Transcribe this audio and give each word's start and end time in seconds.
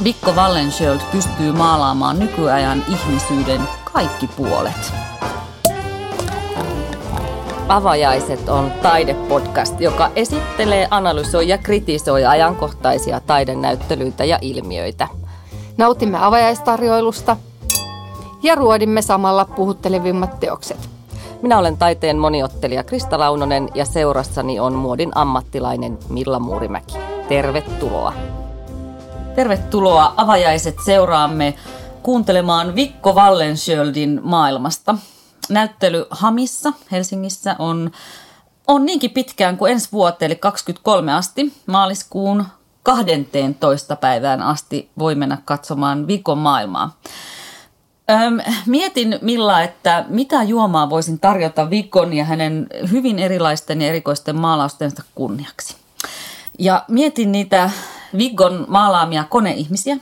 Mikko 0.00 0.32
Wallensköld 0.32 1.00
pystyy 1.12 1.52
maalaamaan 1.52 2.18
nykyajan 2.18 2.84
ihmisyyden 2.88 3.60
kaikki 3.92 4.26
puolet. 4.26 4.92
Avajaiset 7.68 8.48
on 8.48 8.72
taidepodcast, 8.82 9.80
joka 9.80 10.10
esittelee, 10.16 10.88
analysoi 10.90 11.48
ja 11.48 11.58
kritisoi 11.58 12.24
ajankohtaisia 12.24 13.20
taidenäyttelyitä 13.20 14.24
ja 14.24 14.38
ilmiöitä. 14.40 15.08
Nautimme 15.76 16.18
avajaistarjoilusta 16.24 17.36
ja 18.42 18.54
ruodimme 18.54 19.02
samalla 19.02 19.44
puhuttelevimmat 19.44 20.40
teokset. 20.40 20.88
Minä 21.42 21.58
olen 21.58 21.76
taiteen 21.76 22.18
moniottelija 22.18 22.84
Krista 22.84 23.18
Launonen 23.18 23.68
ja 23.74 23.84
seurassani 23.84 24.60
on 24.60 24.72
muodin 24.72 25.10
ammattilainen 25.14 25.98
Milla 26.08 26.38
Muurimäki. 26.38 26.94
Tervetuloa. 27.28 28.33
Tervetuloa 29.34 30.14
avajaiset 30.16 30.76
seuraamme 30.84 31.54
kuuntelemaan 32.02 32.74
Vikko 32.74 33.12
Wallensköldin 33.12 34.20
maailmasta. 34.22 34.94
Näyttely 35.48 36.06
Hamissa 36.10 36.72
Helsingissä 36.92 37.56
on, 37.58 37.90
on 38.66 38.86
niinkin 38.86 39.10
pitkään 39.10 39.56
kuin 39.56 39.72
ensi 39.72 39.88
vuoteen, 39.92 40.30
eli 40.30 40.36
23 40.36 41.12
asti, 41.12 41.52
maaliskuun 41.66 42.44
12. 42.82 43.96
päivään 43.96 44.42
asti 44.42 44.90
voi 44.98 45.14
mennä 45.14 45.38
katsomaan 45.44 46.06
Vikon 46.06 46.38
maailmaa. 46.38 46.96
Öm, 48.10 48.40
mietin 48.66 49.18
Milla, 49.22 49.62
että 49.62 50.04
mitä 50.08 50.42
juomaa 50.42 50.90
voisin 50.90 51.20
tarjota 51.20 51.70
Vikon 51.70 52.12
ja 52.12 52.24
hänen 52.24 52.66
hyvin 52.90 53.18
erilaisten 53.18 53.82
ja 53.82 53.88
erikoisten 53.88 54.36
maalaustensa 54.36 55.02
kunniaksi. 55.14 55.76
Ja 56.58 56.84
mietin 56.88 57.32
niitä 57.32 57.70
Vigon 58.18 58.64
maalaamia 58.68 59.24
koneihmisiä. 59.24 59.96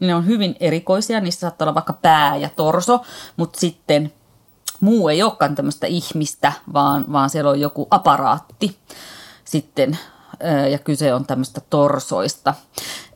Ne 0.00 0.14
on 0.14 0.26
hyvin 0.26 0.56
erikoisia, 0.60 1.20
niissä 1.20 1.40
saattaa 1.40 1.64
olla 1.64 1.74
vaikka 1.74 1.92
pää 1.92 2.36
ja 2.36 2.48
torso, 2.56 3.00
mutta 3.36 3.60
sitten 3.60 4.12
muu 4.80 5.08
ei 5.08 5.22
olekaan 5.22 5.54
tämmöistä 5.54 5.86
ihmistä, 5.86 6.52
vaan, 6.72 7.04
vaan 7.12 7.30
siellä 7.30 7.50
on 7.50 7.60
joku 7.60 7.88
aparaatti 7.90 8.76
sitten 9.44 9.98
ja 10.70 10.78
kyse 10.78 11.14
on 11.14 11.26
tämmöistä 11.26 11.60
torsoista. 11.70 12.54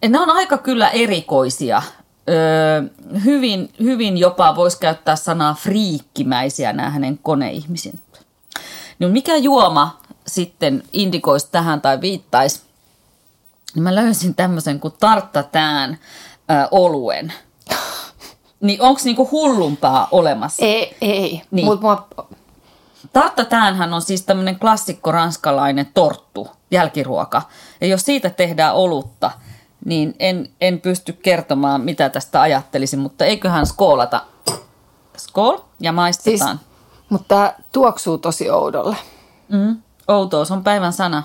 Ne 0.09 0.20
on 0.20 0.31
aika 0.31 0.58
kyllä 0.58 0.89
erikoisia. 0.89 1.83
hyvin, 3.25 3.73
hyvin 3.83 4.19
jopa 4.19 4.56
voisi 4.56 4.79
käyttää 4.79 5.17
sanaa 5.17 5.55
friikkimäisiä 5.55 6.73
nämä 6.73 6.91
hänen 6.91 7.19
koneihmisin. 7.23 8.01
No 8.98 9.08
mikä 9.08 9.36
juoma 9.36 10.01
sitten 10.27 10.83
indikoisi 10.92 11.48
tähän 11.51 11.81
tai 11.81 12.01
viittaisi? 12.01 12.64
Niin 13.75 13.83
mä 13.83 13.94
löysin 13.94 14.34
tämmöisen 14.34 14.80
kuin 14.80 14.94
tarttatään 15.00 15.98
ö, 16.50 16.69
oluen. 16.70 17.33
Niin 18.61 18.83
onko 18.83 19.00
niinku 19.05 19.28
hullumpaa 19.30 20.08
olemassa? 20.11 20.64
Ei, 20.64 20.97
ei. 21.00 21.42
Niin. 21.50 21.64
Mut 21.64 21.80
mua... 21.80 22.08
Tarttatäänhän 23.12 23.95
on 23.95 24.02
siis 24.02 24.22
tämmöinen 24.22 24.58
klassikko 24.58 25.12
ranskalainen 25.12 25.86
torttu, 25.95 26.48
jälkiruoka. 26.70 27.42
Ja 27.80 27.86
jos 27.86 28.05
siitä 28.05 28.30
tehdään 28.30 28.75
olutta, 28.75 29.30
niin 29.84 30.14
en, 30.19 30.48
en 30.61 30.80
pysty 30.80 31.12
kertomaan, 31.12 31.80
mitä 31.80 32.08
tästä 32.08 32.41
ajattelisin, 32.41 32.98
mutta 32.98 33.25
eiköhän 33.25 33.67
skoolata. 33.67 34.22
Skool 35.17 35.58
ja 35.80 35.92
maistetaan. 35.92 36.58
Siis, 36.58 36.69
mutta 37.08 37.28
tämä 37.28 37.55
tuoksuu 37.72 38.19
tosi 38.19 38.50
oudolle. 38.50 38.97
Mm. 39.48 39.83
Outous 40.08 40.50
on 40.50 40.64
päivän 40.64 40.92
sana. 40.92 41.22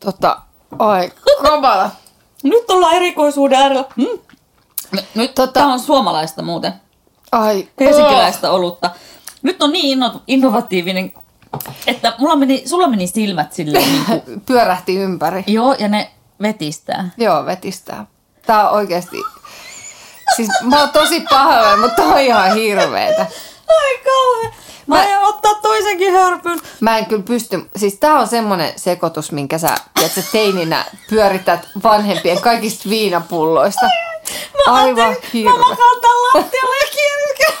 Tota, 0.00 0.40
ai, 0.78 1.12
kamala. 1.42 1.90
Nyt 2.42 2.70
ollaan 2.70 2.94
erikoisuuden 2.94 3.58
äärellä. 3.58 3.84
Mm. 3.96 4.18
Nyt 5.14 5.30
Tota- 5.38 5.52
tämä 5.52 5.72
on 5.72 5.80
suomalaista 5.80 6.42
muuten. 6.42 6.72
Ai, 7.32 7.68
Helsinkiläistä 7.80 8.50
olutta. 8.50 8.90
Nyt 9.42 9.62
on 9.62 9.72
niin 9.72 9.98
inno- 9.98 10.20
innovatiivinen, 10.26 11.12
että 11.86 12.14
mulla 12.18 12.36
meni, 12.36 12.62
sulla 12.68 12.88
meni 12.88 13.06
silmät 13.06 13.52
silleen 13.52 13.84
niin 13.92 14.04
kuin, 14.04 14.16
oh, 14.18 14.42
pyörähti 14.46 14.96
ympäri. 14.96 15.44
joo, 15.46 15.74
ja 15.78 15.88
ne 15.88 16.10
vetistää. 16.42 17.10
Joo, 17.16 17.46
vetistää. 17.46 18.06
Tää 18.46 18.68
on 18.70 18.76
oikeasti... 18.76 19.16
Siis 20.36 20.48
mä 20.62 20.80
oon 20.80 20.90
tosi 20.90 21.20
pahoillani, 21.30 21.80
mutta 21.80 22.02
on 22.02 22.20
ihan 22.20 22.54
hirveetä. 22.54 23.26
Ai 23.68 23.98
kauhean. 24.04 24.52
Mä, 24.90 24.96
Mä- 24.96 25.02
aion 25.02 25.22
ottaa 25.24 25.54
toisenkin 25.54 26.12
hörpyn. 26.12 26.60
Mä 26.80 26.98
en 26.98 27.06
kyllä 27.06 27.22
pysty, 27.22 27.68
siis 27.76 27.94
tää 27.94 28.14
on 28.14 28.28
semmonen 28.28 28.72
sekoitus, 28.76 29.32
minkä 29.32 29.58
sä, 29.58 29.74
tiedätkö, 29.94 30.22
teininä 30.32 30.84
pyörität 31.10 31.68
vanhempien 31.82 32.40
kaikista 32.40 32.88
viinapulloista. 32.90 33.86
Mä 34.66 34.72
Aivan 34.74 35.04
ajattelin, 35.08 35.44
Mä 35.44 35.50
hirveä. 35.52 35.68
makaan 35.68 36.00
tän 36.00 36.10
lattialla 36.34 36.74
ja. 36.74 37.52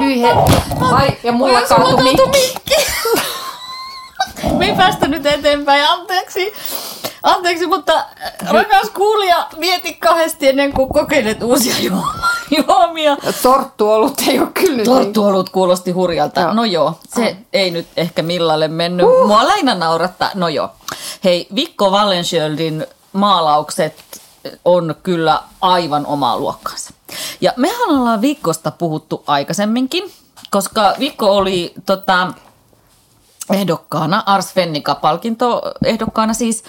Hyi 0.00 0.22
he. 0.22 0.28
Ai, 0.94 1.08
ja 1.22 1.32
mulla 1.32 1.62
kaatui 1.62 2.02
kaatui 2.02 2.24
mikki. 2.28 2.76
Me 4.58 4.66
ei 4.66 4.76
päästä 4.76 5.08
nyt 5.08 5.26
eteenpäin, 5.26 5.84
anteeksi. 5.88 6.52
Anteeksi, 7.22 7.66
mutta 7.66 7.94
äh, 7.98 8.32
rakas 8.50 8.90
kuulija, 8.90 9.46
mieti 9.56 9.94
kahdesti 9.94 10.48
ennen 10.48 10.72
kuin 10.72 10.88
kokeilet 10.92 11.42
uusia 11.42 11.74
juoma- 11.78 12.31
juomia. 12.56 13.16
Torttuolut 13.42 14.14
ei 14.28 14.38
ole 14.38 14.48
kyllä 14.54 14.76
nyt 14.76 14.76
niin. 14.76 14.84
Torttuolut 14.84 15.50
kuulosti 15.50 15.90
hurjalta. 15.90 16.40
Joo. 16.40 16.52
No 16.52 16.64
joo, 16.64 16.98
se 17.14 17.36
ei 17.52 17.70
nyt 17.70 17.86
ehkä 17.96 18.22
millalle 18.22 18.68
mennyt. 18.68 19.06
Uh. 19.06 19.26
Mua 19.26 19.46
lähinnä 19.46 19.74
naurattaa. 19.74 20.30
No 20.34 20.48
joo. 20.48 20.70
Hei, 21.24 21.46
Vikko 21.54 21.90
Wallensköldin 21.90 22.86
maalaukset 23.12 23.94
on 24.64 24.94
kyllä 25.02 25.42
aivan 25.60 26.06
omaa 26.06 26.38
luokkaansa. 26.38 26.90
Ja 27.40 27.52
mehän 27.56 27.90
ollaan 27.90 28.20
Vikkosta 28.20 28.70
puhuttu 28.70 29.24
aikaisemminkin, 29.26 30.12
koska 30.50 30.94
Vikko 30.98 31.36
oli 31.36 31.72
tota, 31.86 32.32
ehdokkaana, 33.52 34.22
Ars 34.26 34.54
Fennica-palkinto 34.54 35.62
ehdokkaana 35.84 36.34
siis 36.34 36.64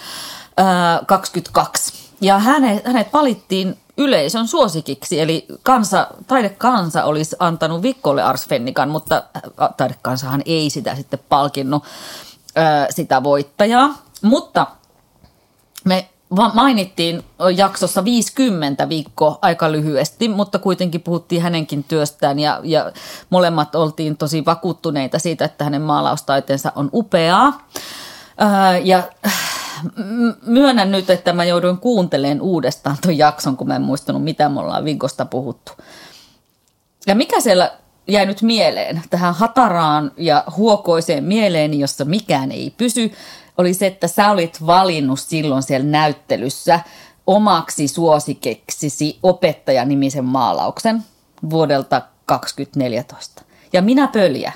ää, 0.58 1.02
22. 1.06 1.94
Ja 2.22 2.40
hänet, 2.40 2.86
hänet 2.86 3.14
valittiin 3.14 3.78
yleisön 3.98 4.48
suosikiksi, 4.48 5.20
eli 5.20 5.46
kansa, 5.64 6.08
taidekansa 6.28 7.04
olisi 7.04 7.36
antanut 7.40 7.82
Vikkolle 7.82 8.24
Ars 8.24 8.48
Fennican, 8.48 8.90
mutta 8.90 9.16
ä, 9.16 9.70
taidekansahan 9.78 10.42
ei 10.46 10.70
sitä 10.70 10.96
sitten 10.96 11.20
palkinnut 11.30 11.84
ää, 12.56 12.88
sitä 12.90 13.24
voittajaa. 13.24 13.98
Mutta 14.22 14.68
me 15.86 16.10
mainittiin 16.54 17.24
jaksossa 17.56 18.04
50 18.04 18.90
viikko 18.90 19.40
aika 19.42 19.72
lyhyesti, 19.72 20.30
mutta 20.30 20.60
kuitenkin 20.60 21.02
puhuttiin 21.02 21.42
hänenkin 21.42 21.84
työstään 21.84 22.40
ja, 22.40 22.60
ja 22.64 22.92
molemmat 23.30 23.76
oltiin 23.76 24.18
tosi 24.18 24.46
vakuuttuneita 24.46 25.20
siitä, 25.20 25.46
että 25.46 25.64
hänen 25.64 25.82
maalaustaiteensa 25.82 26.72
on 26.76 26.90
upeaa. 26.94 27.68
Ää, 28.38 28.78
ja 28.78 29.04
myönnän 30.46 30.92
nyt, 30.92 31.10
että 31.10 31.34
mä 31.34 31.46
jouduin 31.46 31.78
kuuntelemaan 31.78 32.42
uudestaan 32.42 32.98
tuon 33.02 33.18
jakson, 33.18 33.58
kun 33.58 33.68
mä 33.68 33.76
en 33.76 33.82
muistanut, 33.82 34.24
mitä 34.24 34.50
me 34.50 34.60
ollaan 34.60 34.86
Viikosta 34.86 35.26
puhuttu. 35.26 35.72
Ja 37.08 37.16
mikä 37.16 37.42
siellä 37.42 37.72
jäi 38.08 38.26
nyt 38.26 38.42
mieleen, 38.42 39.02
tähän 39.10 39.34
hataraan 39.34 40.12
ja 40.18 40.44
huokoiseen 40.58 41.24
mieleeni, 41.24 41.80
jossa 41.80 42.06
mikään 42.06 42.52
ei 42.52 42.74
pysy, 42.78 43.12
oli 43.58 43.74
se, 43.74 43.88
että 43.88 44.08
sä 44.08 44.32
olit 44.32 44.66
valinnut 44.66 45.20
silloin 45.20 45.64
siellä 45.64 45.88
näyttelyssä 45.88 46.80
omaksi 47.28 47.88
suosikeksisi 47.88 49.20
opettajanimisen 49.24 50.26
maalauksen 50.26 51.04
vuodelta 51.50 52.02
2014. 52.26 53.42
Ja 53.74 53.82
minä 53.82 54.08
pöliä. 54.08 54.52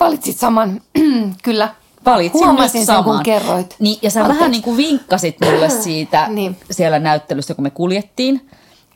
Valitsit 0.00 0.36
saman, 0.36 0.80
kyllä. 1.42 1.74
Valitsin 2.10 2.40
Huomasin 2.40 2.78
nyt 2.78 2.86
sen, 2.86 2.96
kun 2.96 3.04
saman. 3.04 3.22
kerroit. 3.22 3.76
Niin, 3.78 3.98
ja 4.02 4.10
sä 4.10 4.20
Anteeksi. 4.20 4.38
vähän 4.38 4.50
niin 4.50 4.62
kuin 4.62 4.76
vinkkasit 4.76 5.36
mulle 5.40 5.70
siitä 5.84 6.28
Niin. 6.28 6.56
siellä 6.70 6.98
näyttelyssä, 6.98 7.54
kun 7.54 7.62
me 7.64 7.70
kuljettiin. 7.70 8.50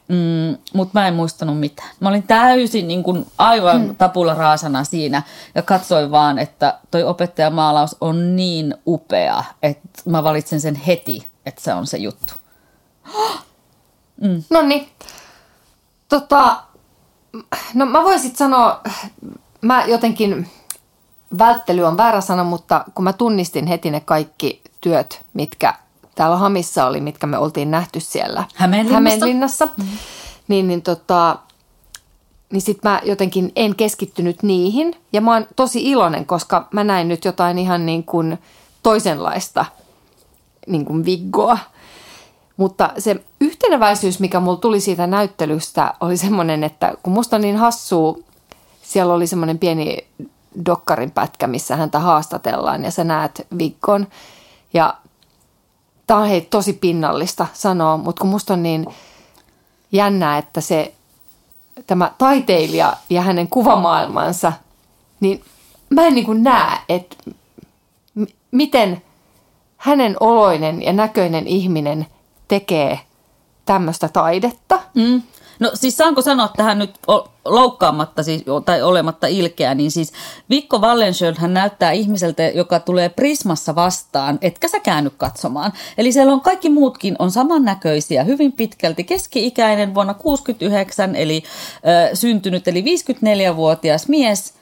Mm, 0.09 0.57
mutta 0.75 1.01
mä 1.01 1.09
en 1.09 1.15
muistanut 1.15 1.61
mitään. 1.61 1.89
Mä 2.01 2.09
olin 2.09 2.23
täysin 2.23 2.89
niin 2.89 3.03
kuin 3.03 3.27
aivan 3.39 3.81
mm. 3.81 3.97
tapula 3.97 4.35
raasana 4.35 4.85
siinä 4.85 5.23
ja 5.55 5.63
katsoin 5.63 6.11
vaan, 6.11 6.39
että 6.39 6.79
toi 6.91 7.03
opettajamaalaus 7.05 7.97
on 8.01 8.37
niin 8.37 8.75
upea, 8.87 9.45
että 9.63 9.89
mä 10.05 10.25
valitsen 10.25 10.61
sen 10.61 10.75
heti, 10.75 11.27
että 11.47 11.61
se 11.63 11.75
on 11.75 11.87
se 11.87 11.97
juttu. 11.97 12.35
No 14.51 14.63
niin. 14.63 14.89
Tota, 16.09 16.57
no 17.75 17.87
mä 17.87 18.03
voisin 18.03 18.37
sanoa, 18.37 18.81
mä 19.61 19.85
jotenkin, 19.85 20.51
välttely 21.39 21.83
on 21.83 21.97
väärä 21.97 22.21
sana, 22.21 22.45
mutta 22.45 22.85
kun 22.95 23.05
mä 23.05 23.13
tunnistin 23.13 23.67
heti 23.67 23.91
ne 23.91 24.01
kaikki 24.01 24.61
työt, 24.81 25.25
mitkä 25.35 25.75
täällä 26.15 26.37
Hamissa 26.37 26.87
oli, 26.87 27.01
mitkä 27.01 27.27
me 27.27 27.39
oltiin 27.39 27.71
nähty 27.71 28.01
siellä 28.01 28.45
Hämeenlinnassa? 28.55 28.95
Hämeenlinnassa 28.95 29.67
mm-hmm. 29.67 29.99
niin, 30.49 30.69
niin, 30.69 30.83
tota, 30.83 31.39
niin 32.53 32.63
sit 32.63 32.83
mä 32.83 33.01
jotenkin 33.05 33.53
en 33.57 33.75
keskittynyt 33.77 34.43
niihin. 34.43 34.95
Ja 35.13 35.21
mä 35.21 35.33
oon 35.33 35.47
tosi 35.57 35.91
iloinen, 35.91 36.27
koska 36.27 36.69
mä 36.73 36.85
näin 36.85 37.09
nyt 37.09 37.25
jotain 37.25 37.59
ihan 37.59 37.87
niin 37.87 38.05
kuin 38.05 38.39
toisenlaista 38.83 39.65
niin 40.67 40.85
kuin 40.85 41.05
Viggoa. 41.05 41.59
Mutta 42.57 42.91
se 42.99 43.25
yhteneväisyys, 43.41 44.21
mikä 44.21 44.41
mulla 44.41 44.57
tuli 44.57 44.81
siitä 44.81 45.07
näyttelystä, 45.07 45.95
oli 46.01 46.17
semmoinen, 46.17 46.65
että 46.65 46.95
kun 47.03 47.13
musta 47.13 47.37
on 47.37 47.43
niin 47.43 47.57
hassua, 47.57 48.19
siellä 48.83 49.15
oli 49.15 49.27
semmoinen 49.27 49.59
pieni 49.59 50.07
dokkarin 50.67 51.11
pätkä, 51.11 51.47
missä 51.47 51.77
häntä 51.77 51.99
haastatellaan 51.99 52.85
ja 52.85 52.91
sä 52.91 53.05
näet 53.05 53.47
Viggon. 53.59 54.07
Ja 54.75 54.95
tää 56.07 56.17
on 56.17 56.29
hei 56.29 56.41
tosi 56.41 56.73
pinnallista 56.73 57.47
sanoa, 57.53 57.97
mutta 57.97 58.21
kun 58.21 58.31
musta 58.31 58.53
on 58.53 58.63
niin 58.63 58.87
jännää, 59.93 60.39
että 60.39 60.61
se 60.61 60.95
tämä 61.87 62.13
taiteilija 62.19 62.97
ja 63.11 63.23
hänen 63.23 63.49
kuvamaailmansa, 63.49 64.53
niin 65.21 65.45
mä 65.91 66.07
en 66.07 66.15
niin 66.15 66.27
kuin 66.27 66.43
näe, 66.43 66.79
että 66.89 67.17
m- 68.15 68.25
miten 68.51 69.03
hänen 69.77 70.17
oloinen 70.21 70.83
ja 70.83 70.93
näköinen 70.93 71.47
ihminen 71.47 72.07
tekee 72.49 73.01
tämmöistä 73.65 74.09
taidetta. 74.09 74.81
Mm. 74.95 75.23
No 75.59 75.71
siis 75.75 75.97
saanko 75.97 76.23
sanoa 76.23 76.49
tähän 76.57 76.79
nyt 76.79 76.91
loukkaamatta 77.45 78.23
siis, 78.23 78.45
tai 78.65 78.83
olematta 78.83 79.27
ilkeä, 79.27 79.75
niin 79.75 79.91
siis 79.91 80.13
Vikko 80.51 80.79
Wallenschöld 80.79 81.35
hän 81.39 81.55
näyttää 81.55 81.93
ihmiseltä, 81.93 82.43
joka 82.43 82.81
tulee 82.81 83.09
Prismassa 83.09 83.75
vastaan, 83.75 84.39
etkä 84.41 84.69
sä 84.69 84.81
käänny 84.81 85.11
katsomaan. 85.17 85.73
Eli 85.99 86.13
siellä 86.13 86.33
on 86.33 86.41
kaikki 86.41 86.71
muutkin 86.71 87.17
on 87.19 87.31
samannäköisiä, 87.31 88.25
hyvin 88.25 88.53
pitkälti 88.53 89.05
keski-ikäinen 89.05 89.95
vuonna 89.95 90.15
69, 90.15 91.17
eli 91.17 91.43
äh, 91.75 92.11
syntynyt, 92.15 92.69
eli 92.69 92.83
54-vuotias 92.83 94.09
mies, 94.09 94.55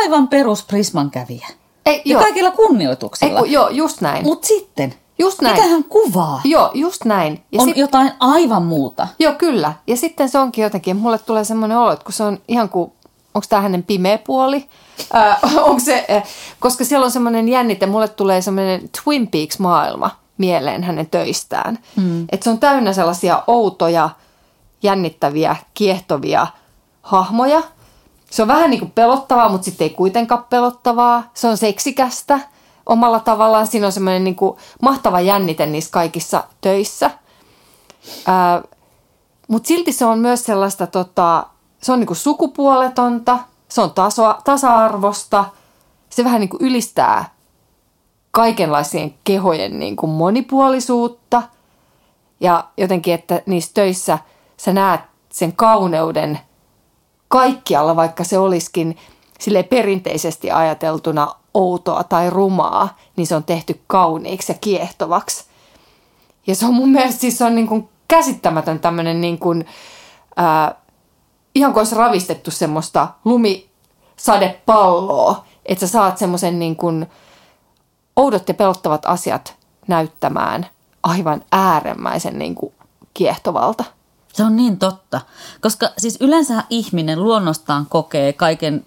aivan 0.00 0.28
perus 0.28 0.64
Prisman 0.64 1.10
kävijä. 1.10 1.48
Ei, 1.86 2.02
ja 2.04 2.12
joo. 2.12 2.22
kaikilla 2.22 2.50
kunnioituksella. 2.50 3.40
Ei, 3.40 3.52
joo, 3.52 3.68
just 3.68 4.00
näin. 4.00 4.24
Mutta 4.24 4.48
sitten 4.48 4.94
Just 5.18 5.40
näin. 5.40 5.56
Mitä 5.56 5.68
hän 5.68 5.84
kuvaa? 5.84 6.40
Joo, 6.44 6.70
just 6.74 7.04
näin. 7.04 7.44
Ja 7.52 7.62
on 7.62 7.68
sit... 7.68 7.76
jotain 7.76 8.12
aivan 8.20 8.62
muuta. 8.62 9.08
Joo, 9.18 9.32
kyllä. 9.32 9.72
Ja 9.86 9.96
sitten 9.96 10.28
se 10.28 10.38
onkin 10.38 10.62
jotenkin, 10.62 10.96
mulle 10.96 11.18
tulee 11.18 11.44
semmoinen 11.44 11.78
olo, 11.78 11.92
että 11.92 12.04
kun 12.04 12.12
se 12.12 12.24
on 12.24 12.38
ihan 12.48 12.68
kuin, 12.68 12.92
onko 13.34 13.46
tämä 13.48 13.62
hänen 13.62 13.82
pimeä 13.82 14.18
puoli? 14.18 14.68
äh, 15.14 15.38
onko 15.68 15.80
se, 15.80 16.06
äh, 16.10 16.22
koska 16.60 16.84
siellä 16.84 17.04
on 17.04 17.10
semmoinen 17.10 17.48
jännite, 17.48 17.86
mulle 17.86 18.08
tulee 18.08 18.40
semmoinen 18.42 18.90
Twin 19.04 19.28
Peaks-maailma 19.28 20.10
mieleen 20.38 20.82
hänen 20.82 21.06
töistään. 21.06 21.78
Hmm. 21.96 22.24
Että 22.32 22.44
se 22.44 22.50
on 22.50 22.58
täynnä 22.58 22.92
sellaisia 22.92 23.42
outoja, 23.46 24.10
jännittäviä, 24.82 25.56
kiehtovia 25.74 26.46
hahmoja. 27.02 27.62
Se 28.30 28.42
on 28.42 28.48
vähän 28.48 28.70
niin 28.70 28.80
kuin 28.80 28.90
pelottavaa, 28.90 29.48
mutta 29.48 29.64
sitten 29.64 29.84
ei 29.84 29.94
kuitenkaan 29.94 30.44
pelottavaa. 30.50 31.30
Se 31.34 31.48
on 31.48 31.56
seksikästä– 31.56 32.40
omalla 32.86 33.20
tavallaan. 33.20 33.66
Siinä 33.66 33.86
on 33.86 33.92
semmoinen 33.92 34.24
niin 34.24 34.36
mahtava 34.82 35.20
jännite 35.20 35.66
niissä 35.66 35.90
kaikissa 35.90 36.44
töissä. 36.60 37.10
Mutta 39.48 39.68
silti 39.68 39.92
se 39.92 40.04
on 40.04 40.18
myös 40.18 40.44
sellaista, 40.44 40.86
tota, 40.86 41.46
se 41.82 41.92
on 41.92 42.00
niin 42.00 42.06
kuin 42.06 42.16
sukupuoletonta, 42.16 43.38
se 43.68 43.80
on 43.80 43.90
taso, 43.90 44.34
tasa-arvosta, 44.44 45.44
se 46.10 46.24
vähän 46.24 46.40
niin 46.40 46.48
kuin 46.48 46.62
ylistää 46.62 47.34
kaikenlaisien 48.30 49.14
kehojen 49.24 49.78
niin 49.78 49.96
kuin 49.96 50.10
monipuolisuutta. 50.10 51.42
Ja 52.40 52.64
jotenkin, 52.76 53.14
että 53.14 53.42
niissä 53.46 53.70
töissä 53.74 54.18
sä 54.56 54.72
näet 54.72 55.00
sen 55.32 55.52
kauneuden 55.52 56.38
kaikkialla, 57.28 57.96
vaikka 57.96 58.24
se 58.24 58.38
olisikin 58.38 58.96
sille 59.40 59.62
perinteisesti 59.62 60.50
ajateltuna 60.50 61.34
outoa 61.54 62.04
tai 62.04 62.30
rumaa, 62.30 62.98
niin 63.16 63.26
se 63.26 63.36
on 63.36 63.44
tehty 63.44 63.80
kauniiksi 63.86 64.52
ja 64.52 64.58
kiehtovaksi. 64.60 65.44
Ja 66.46 66.54
se 66.54 66.66
on 66.66 66.74
mun 66.74 66.88
mielestä 66.88 67.20
siis 67.20 67.42
on 67.42 67.54
niin 67.54 67.68
kuin 67.68 67.88
käsittämätön 68.08 68.80
tämmöinen 68.80 69.20
niin 69.20 69.38
kuin, 69.38 69.66
ää, 70.36 70.74
ihan 71.54 71.72
kuin 71.72 71.80
olisi 71.80 71.94
ravistettu 71.94 72.50
semmoista 72.50 73.08
lumisadepalloa, 73.24 75.44
että 75.66 75.86
sä 75.86 75.92
saat 75.92 76.18
semmoisen 76.18 76.58
niin 76.58 76.76
kuin 76.76 77.06
oudot 78.16 78.48
ja 78.48 78.54
pelottavat 78.54 79.06
asiat 79.06 79.56
näyttämään 79.88 80.66
aivan 81.02 81.44
äärimmäisen 81.52 82.38
niin 82.38 82.54
kuin 82.54 82.72
kiehtovalta. 83.14 83.84
Se 84.32 84.44
on 84.44 84.56
niin 84.56 84.78
totta, 84.78 85.20
koska 85.60 85.90
siis 85.98 86.18
yleensä 86.20 86.64
ihminen 86.70 87.22
luonnostaan 87.22 87.86
kokee 87.86 88.32
kaiken 88.32 88.86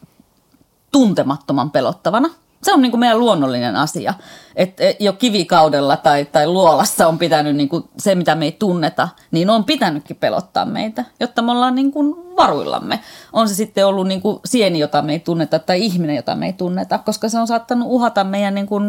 tuntemattoman 0.92 1.72
pelottavana– 1.72 2.30
se 2.68 2.74
on 2.74 2.82
niin 2.82 2.92
kuin 2.92 3.00
meidän 3.00 3.20
luonnollinen 3.20 3.76
asia. 3.76 4.14
Että 4.56 4.84
jo 5.00 5.14
kivikaudella 5.14 5.98
tai, 5.98 6.26
tai 6.26 6.48
luolassa 6.48 7.08
on 7.08 7.18
pitänyt 7.18 7.56
niin 7.56 7.70
kuin 7.70 7.84
se, 7.98 8.16
mitä 8.16 8.36
me 8.36 8.46
ei 8.46 8.52
tunneta, 8.52 9.10
niin 9.32 9.50
on 9.50 9.64
pitänytkin 9.64 10.16
pelottaa 10.16 10.66
meitä, 10.66 11.06
jotta 11.20 11.42
me 11.42 11.52
ollaan 11.52 11.76
niin 11.76 11.92
kuin 11.92 12.16
varuillamme. 12.38 13.00
On 13.34 13.50
se 13.50 13.56
sitten 13.56 13.88
ollut 13.88 14.08
niin 14.08 14.22
kuin 14.22 14.40
sieni, 14.46 14.80
jota 14.80 15.02
me 15.02 15.14
ei 15.14 15.20
tunneta, 15.20 15.60
tai 15.60 15.86
ihminen, 15.86 16.16
jota 16.16 16.36
me 16.36 16.46
ei 16.46 16.54
tunneta, 16.54 16.98
koska 16.98 17.30
se 17.30 17.40
on 17.40 17.48
saattanut 17.48 17.88
uhata 17.92 18.24
meidän 18.24 18.56
niin 18.56 18.68
kuin 18.68 18.84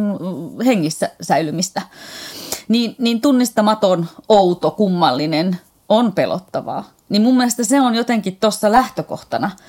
hengissä 0.67 1.11
säilymistä. 1.21 1.83
Niin, 2.69 2.97
niin 2.99 3.21
tunnistamaton, 3.21 4.07
outo, 4.29 4.71
kummallinen 4.71 5.59
on 5.89 6.13
pelottavaa. 6.13 6.85
Niin 7.09 7.23
mun 7.23 7.37
mielestä 7.37 7.65
se 7.65 7.81
on 7.81 7.95
jotenkin 7.95 8.37
tuossa 8.37 8.73
lähtökohtana– 8.73 9.51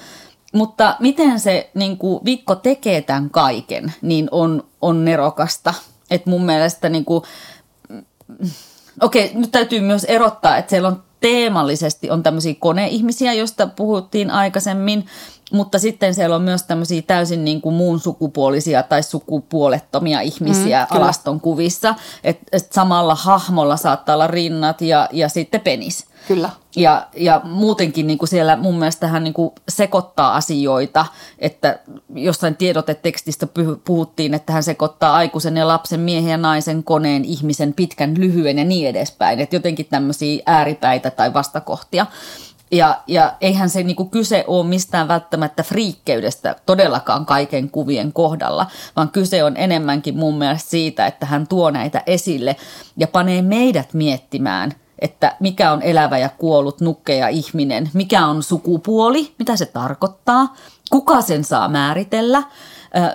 mutta 0.53 0.95
miten 0.99 1.39
se 1.39 1.69
niin 1.73 1.97
kuin 1.97 2.25
Vikko 2.25 2.55
tekee 2.55 3.01
tämän 3.01 3.29
kaiken, 3.29 3.93
niin 4.01 4.27
on, 4.31 4.63
on 4.81 5.05
nerokasta. 5.05 5.73
Et 6.11 6.25
mun 6.25 6.45
mielestä, 6.45 6.89
niin 6.89 7.05
kuin, 7.05 7.23
okei, 9.01 9.25
okay, 9.25 9.41
nyt 9.41 9.51
täytyy 9.51 9.79
myös 9.79 10.03
erottaa, 10.03 10.57
että 10.57 10.69
siellä 10.69 10.87
on 10.87 11.03
teemallisesti 11.19 12.09
on 12.09 12.23
tämmöisiä 12.23 12.55
koneihmisiä, 12.59 13.33
joista 13.33 13.67
puhuttiin 13.67 14.31
aikaisemmin, 14.31 15.05
mutta 15.51 15.79
sitten 15.79 16.13
siellä 16.13 16.35
on 16.35 16.41
myös 16.41 16.63
tämmöisiä 16.63 17.01
täysin 17.01 17.45
niin 17.45 17.61
kuin 17.61 17.75
muun 17.75 17.99
sukupuolisia 17.99 18.83
tai 18.83 19.03
sukupuolettomia 19.03 20.21
ihmisiä 20.21 20.87
mm, 20.91 20.97
alaston 20.97 21.39
kuvissa. 21.39 21.95
Että 22.23 22.43
et 22.51 22.73
samalla 22.73 23.15
hahmolla 23.15 23.77
saattaa 23.77 24.15
olla 24.15 24.27
rinnat 24.27 24.81
ja, 24.81 25.09
ja 25.11 25.29
sitten 25.29 25.61
penis. 25.61 26.09
Kyllä. 26.27 26.49
Ja, 26.75 27.07
ja 27.15 27.41
muutenkin 27.43 28.07
niin 28.07 28.17
kuin 28.19 28.29
siellä 28.29 28.55
mun 28.55 28.79
mielestä 28.79 29.07
hän 29.07 29.23
niin 29.23 29.33
kuin 29.33 29.51
sekoittaa 29.69 30.35
asioita, 30.35 31.05
että 31.39 31.79
jossain 32.15 32.55
tiedotetekstistä 32.55 33.47
puhuttiin, 33.85 34.33
että 34.33 34.53
hän 34.53 34.63
sekoittaa 34.63 35.15
aikuisen 35.15 35.57
ja 35.57 35.67
lapsen, 35.67 35.99
miehen 35.99 36.31
ja 36.31 36.37
naisen, 36.37 36.83
koneen, 36.83 37.25
ihmisen, 37.25 37.73
pitkän, 37.73 38.17
lyhyen 38.17 38.57
ja 38.57 38.65
niin 38.65 38.89
edespäin. 38.89 39.39
Että 39.39 39.56
jotenkin 39.56 39.85
tämmöisiä 39.85 40.44
ääripäitä 40.45 41.11
tai 41.11 41.33
vastakohtia. 41.33 42.06
Ja, 42.71 43.02
ja 43.07 43.33
eihän 43.42 43.69
se 43.69 43.83
niinku 43.83 44.06
kyse 44.06 44.44
ole 44.47 44.68
mistään 44.68 45.07
välttämättä 45.07 45.64
friikkeydestä 45.64 46.56
todellakaan 46.66 47.26
kaiken 47.26 47.69
kuvien 47.69 48.14
kohdalla, 48.14 48.68
vaan 48.95 49.09
kyse 49.09 49.44
on 49.44 49.57
enemmänkin 49.57 50.18
mun 50.18 50.38
mielestä 50.38 50.69
siitä, 50.69 51.07
että 51.07 51.26
hän 51.26 51.47
tuo 51.47 51.71
näitä 51.71 52.04
esille 52.06 52.56
ja 52.97 53.07
panee 53.07 53.42
meidät 53.42 53.94
miettimään– 53.94 54.71
että 55.02 55.35
mikä 55.40 55.71
on 55.71 55.81
elävä 55.81 56.18
ja 56.18 56.30
kuollut 56.30 56.81
nukkeja 56.81 57.28
ihminen, 57.28 57.90
mikä 57.94 58.28
on 58.28 58.44
sukupuoli, 58.44 59.33
mitä 59.40 59.56
se 59.56 59.66
tarkoittaa, 59.66 60.56
kuka 60.90 61.21
sen 61.21 61.44
saa 61.44 61.68
määritellä, 61.68 62.44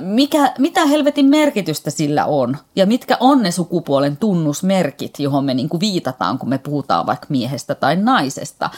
mikä, 0.01 0.55
mitä 0.59 0.87
helvetin 0.87 1.27
merkitystä 1.27 1.91
sillä 1.91 2.25
on 2.25 2.57
ja 2.77 2.87
mitkä 2.87 3.17
on 3.21 3.43
ne 3.43 3.51
sukupuolen 3.51 4.17
tunnusmerkit, 4.17 5.19
johon 5.19 5.45
me 5.45 5.55
niin 5.55 5.69
kuin 5.69 5.81
viitataan, 5.81 6.39
kun 6.39 6.49
me 6.49 6.59
puhutaan 6.59 7.07
vaikka 7.07 7.27
miehestä 7.29 7.75
tai 7.75 7.97
naisesta. 7.97 8.71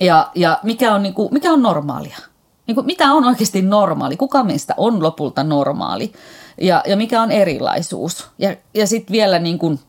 Ja, 0.00 0.30
ja 0.34 0.58
mikä, 0.62 0.94
on, 0.94 1.02
niin 1.02 1.14
kuin, 1.14 1.28
mikä 1.32 1.52
on 1.52 1.62
normaalia? 1.62 2.18
Niin 2.66 2.74
kuin, 2.74 2.86
mitä 2.86 3.12
on 3.12 3.24
oikeasti 3.24 3.62
normaali? 3.62 4.16
Kuka 4.16 4.44
meistä 4.44 4.74
on 4.76 5.02
lopulta 5.02 5.44
normaali? 5.44 6.12
Ja, 6.60 6.82
ja 6.86 6.96
mikä 6.96 7.22
on 7.22 7.30
erilaisuus? 7.30 8.28
Ja, 8.38 8.56
ja 8.74 8.86
sitten 8.86 9.12
vielä 9.12 9.38
niin 9.38 9.58
kuin, 9.58 9.80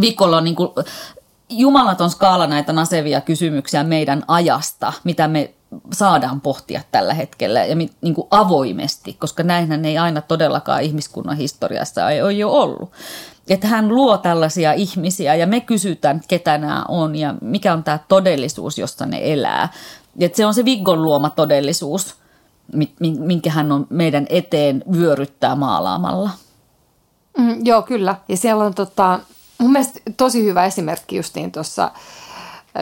viikolla 0.00 0.36
on 0.36 0.44
niin 0.44 0.56
kuin 0.56 0.70
jumalaton 1.48 2.10
skaala 2.10 2.46
näitä 2.46 2.72
nasevia 2.72 3.20
kysymyksiä 3.20 3.84
meidän 3.84 4.22
ajasta, 4.28 4.92
mitä 5.04 5.28
me 5.28 5.54
saadaan 5.92 6.40
pohtia 6.40 6.80
tällä 6.92 7.14
hetkellä 7.14 7.64
ja 7.64 7.74
niin 7.74 8.14
kuin 8.14 8.28
avoimesti, 8.30 9.14
koska 9.14 9.42
näinhän 9.42 9.84
ei 9.84 9.98
aina 9.98 10.20
todellakaan 10.20 10.82
ihmiskunnan 10.82 11.36
historiassa 11.36 12.10
ei 12.10 12.22
ole 12.22 12.32
jo 12.32 12.50
ollut. 12.50 12.92
Että 13.48 13.66
hän 13.66 13.88
luo 13.88 14.18
tällaisia 14.18 14.72
ihmisiä 14.72 15.34
ja 15.34 15.46
me 15.46 15.60
kysytään, 15.60 16.20
ketä 16.28 16.58
nämä 16.58 16.84
on 16.88 17.16
ja 17.16 17.34
mikä 17.40 17.72
on 17.72 17.84
tämä 17.84 17.98
todellisuus, 18.08 18.78
jossa 18.78 19.06
ne 19.06 19.20
elää. 19.22 19.68
Että 20.18 20.36
se 20.36 20.46
on 20.46 20.54
se 20.54 20.64
Viggon 20.64 21.02
luoma 21.02 21.30
todellisuus, 21.30 22.14
minkä 23.18 23.50
hän 23.50 23.72
on 23.72 23.86
meidän 23.90 24.26
eteen 24.28 24.84
vyöryttää 24.92 25.54
maalaamalla. 25.54 26.30
Mm, 27.38 27.60
joo, 27.64 27.82
kyllä. 27.82 28.14
Ja 28.28 28.36
siellä 28.36 28.64
on 28.64 28.74
tota, 28.74 29.20
mun 29.58 29.72
mielestä 29.72 30.00
tosi 30.16 30.44
hyvä 30.44 30.64
esimerkki 30.64 31.16
justiin 31.16 31.52
tuossa 31.52 31.90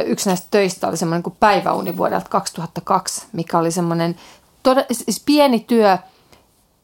yksi 0.06 0.28
näistä 0.28 0.46
töistä 0.50 0.88
oli 0.88 0.96
semmoinen 0.96 1.22
kuin 1.22 1.36
päiväuni 1.40 1.96
vuodelta 1.96 2.28
2002, 2.28 3.26
mikä 3.32 3.58
oli 3.58 3.70
semmoinen 3.70 4.16
tod- 4.68 4.86
siis 4.92 5.22
pieni 5.26 5.60
työ, 5.60 5.98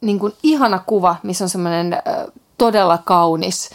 niin 0.01 0.19
kuin 0.19 0.33
ihana 0.43 0.79
kuva, 0.87 1.17
missä 1.23 1.45
on 1.45 1.49
semmoinen 1.49 1.97
todella 2.61 2.99
kaunis 2.99 3.71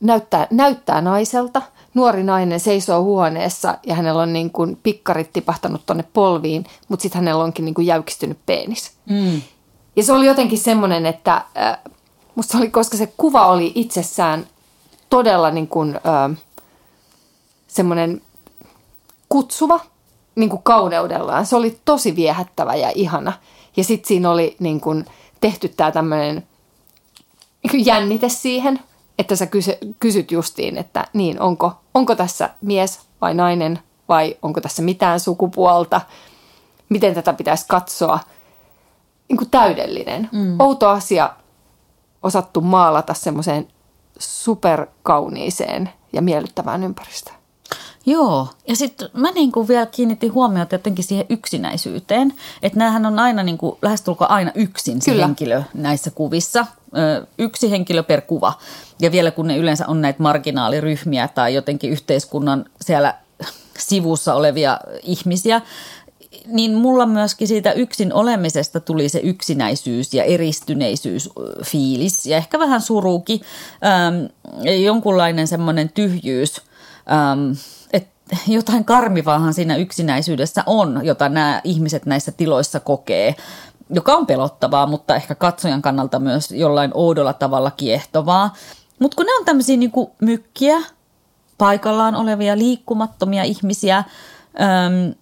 näyttää, 0.00 0.46
näyttää 0.50 1.00
naiselta. 1.00 1.62
Nuori 1.94 2.22
nainen 2.22 2.60
seisoo 2.60 3.02
huoneessa 3.02 3.78
ja 3.86 3.94
hänellä 3.94 4.22
on 4.22 4.32
niin 4.32 4.50
kuin 4.50 4.78
pikkarit 4.82 5.32
tipahtanut 5.32 5.86
tonne 5.86 6.04
polviin, 6.12 6.64
mutta 6.88 7.02
sitten 7.02 7.20
hänellä 7.20 7.44
onkin 7.44 7.64
niin 7.64 7.74
kuin 7.74 7.86
jäykistynyt 7.86 8.38
penis. 8.46 8.92
Mm. 9.10 9.42
Ja 9.96 10.02
se 10.02 10.12
oli 10.12 10.26
jotenkin 10.26 10.58
semmoinen, 10.58 11.06
että 11.06 11.34
äh, 11.34 11.78
musta 12.34 12.58
oli, 12.58 12.70
koska 12.70 12.96
se 12.96 13.12
kuva 13.16 13.46
oli 13.46 13.72
itsessään 13.74 14.46
todella 15.08 15.50
niin 15.50 15.68
kuin, 15.68 15.96
äh, 15.96 16.38
semmoinen 17.68 18.22
kutsuva 19.28 19.80
niin 20.34 20.50
kuin 20.50 20.62
kauneudellaan. 20.62 21.46
Se 21.46 21.56
oli 21.56 21.78
tosi 21.84 22.16
viehättävä 22.16 22.74
ja 22.74 22.92
ihana. 22.94 23.32
Ja 23.76 23.84
sitten 23.84 24.08
siinä 24.08 24.30
oli 24.30 24.56
niin 24.58 24.80
kuin, 24.80 25.04
tehty 25.40 25.68
tämä 25.68 25.92
tämmöinen 25.92 26.46
jännite 27.84 28.28
siihen, 28.28 28.80
että 29.18 29.36
sä 29.36 29.46
kysy, 29.46 29.72
kysyt 30.00 30.32
justiin, 30.32 30.76
että 30.76 31.06
niin, 31.12 31.40
onko, 31.40 31.72
onko 31.94 32.14
tässä 32.14 32.50
mies 32.60 33.00
vai 33.20 33.34
nainen 33.34 33.78
vai 34.08 34.36
onko 34.42 34.60
tässä 34.60 34.82
mitään 34.82 35.20
sukupuolta, 35.20 36.00
miten 36.88 37.14
tätä 37.14 37.32
pitäisi 37.32 37.64
katsoa. 37.68 38.18
Niin 39.28 39.36
kuin 39.36 39.50
täydellinen. 39.50 40.28
Mm. 40.32 40.60
Outo 40.60 40.88
asia 40.88 41.30
osattu 42.22 42.60
maalata 42.60 43.14
semmoiseen 43.14 43.68
superkauniiseen 44.18 45.90
ja 46.12 46.22
miellyttävään 46.22 46.84
ympäristöön. 46.84 47.39
Joo, 48.06 48.48
ja 48.68 48.76
sitten 48.76 49.08
mä 49.12 49.30
niin 49.30 49.52
kuin 49.52 49.68
vielä 49.68 49.86
kiinnitin 49.86 50.32
huomiota 50.32 50.74
jotenkin 50.74 51.04
siihen 51.04 51.26
yksinäisyyteen, 51.28 52.34
että 52.62 52.78
näähän 52.78 53.06
on 53.06 53.18
aina 53.18 53.42
niin 53.42 53.58
kuin, 53.58 53.76
lähestulkoon 53.82 54.30
aina 54.30 54.50
yksin 54.54 55.02
se 55.02 55.10
Kyllä. 55.10 55.26
henkilö 55.26 55.62
näissä 55.74 56.10
kuvissa, 56.10 56.66
Ö, 56.96 57.26
yksi 57.38 57.70
henkilö 57.70 58.02
per 58.02 58.20
kuva. 58.20 58.52
Ja 59.00 59.12
vielä 59.12 59.30
kun 59.30 59.46
ne 59.46 59.56
yleensä 59.56 59.86
on 59.86 60.00
näitä 60.00 60.22
marginaaliryhmiä 60.22 61.28
tai 61.28 61.54
jotenkin 61.54 61.90
yhteiskunnan 61.90 62.64
siellä 62.80 63.14
sivussa 63.78 64.34
olevia 64.34 64.78
ihmisiä, 65.02 65.60
niin 66.46 66.74
mulla 66.74 67.06
myöskin 67.06 67.48
siitä 67.48 67.72
yksin 67.72 68.12
olemisesta 68.12 68.80
tuli 68.80 69.08
se 69.08 69.18
yksinäisyys 69.18 70.14
ja 70.14 70.24
eristyneisyys 70.24 71.30
fiilis 71.64 72.26
ja 72.26 72.36
ehkä 72.36 72.58
vähän 72.58 72.80
suruukin, 72.80 73.40
ähm, 73.84 74.24
jonkunlainen 74.82 75.46
semmoinen 75.46 75.88
tyhjyys, 75.88 76.62
ähm, 77.12 77.52
että 77.92 78.36
jotain 78.46 78.84
karmivaahan 78.84 79.54
siinä 79.54 79.76
yksinäisyydessä 79.76 80.62
on, 80.66 81.00
jota 81.02 81.28
nämä 81.28 81.60
ihmiset 81.64 82.06
näissä 82.06 82.32
tiloissa 82.32 82.80
kokee, 82.80 83.34
joka 83.90 84.14
on 84.14 84.26
pelottavaa, 84.26 84.86
mutta 84.86 85.16
ehkä 85.16 85.34
katsojan 85.34 85.82
kannalta 85.82 86.18
myös 86.18 86.50
jollain 86.50 86.90
oudolla 86.94 87.32
tavalla 87.32 87.70
kiehtovaa. 87.70 88.54
Mutta 88.98 89.16
kun 89.16 89.26
ne 89.26 89.32
on 89.38 89.44
tämmöisiä 89.44 89.76
niinku 89.76 90.12
mykkiä, 90.20 90.82
paikallaan 91.58 92.14
olevia 92.14 92.58
liikkumattomia 92.58 93.42
ihmisiä, 93.42 93.96
äm, 93.96 95.14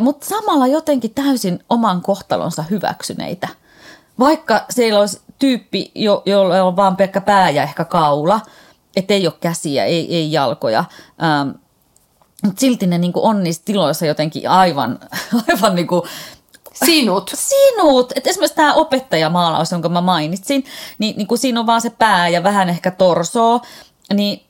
mutta 0.00 0.26
samalla 0.26 0.66
jotenkin 0.66 1.14
täysin 1.14 1.64
oman 1.70 2.02
kohtalonsa 2.02 2.62
hyväksyneitä. 2.62 3.48
Vaikka 4.18 4.64
siellä 4.70 5.00
olisi 5.00 5.20
tyyppi, 5.38 5.90
jo, 5.94 6.22
jolla 6.26 6.62
on 6.62 6.76
vaan 6.76 6.96
pelkkä 6.96 7.20
pää 7.20 7.50
ja 7.50 7.62
ehkä 7.62 7.84
kaula, 7.84 8.40
että 8.96 9.14
ei 9.14 9.26
ole 9.26 9.34
käsiä, 9.40 9.84
ei, 9.84 10.16
ei 10.16 10.32
jalkoja, 10.32 10.84
ähm, 11.22 11.48
mutta 12.44 12.60
silti 12.60 12.86
ne 12.86 12.98
niinku 12.98 13.26
on 13.26 13.42
niissä 13.42 13.62
tiloissa 13.64 14.06
jotenkin 14.06 14.50
aivan, 14.50 14.98
aivan 15.48 15.74
niinku 15.74 16.06
Sinut. 16.84 17.32
sinut. 17.34 18.12
Et 18.16 18.26
esimerkiksi 18.26 18.56
tämä 18.56 18.74
opettajamaalaus, 18.74 19.72
jonka 19.72 19.88
mä 19.88 20.00
mainitsin, 20.00 20.64
niin, 20.98 21.16
niin 21.16 21.26
kun 21.26 21.38
siinä 21.38 21.60
on 21.60 21.66
vaan 21.66 21.80
se 21.80 21.90
pää 21.90 22.28
ja 22.28 22.42
vähän 22.42 22.68
ehkä 22.68 22.90
torsoa, 22.90 23.60
niin, 24.14 24.42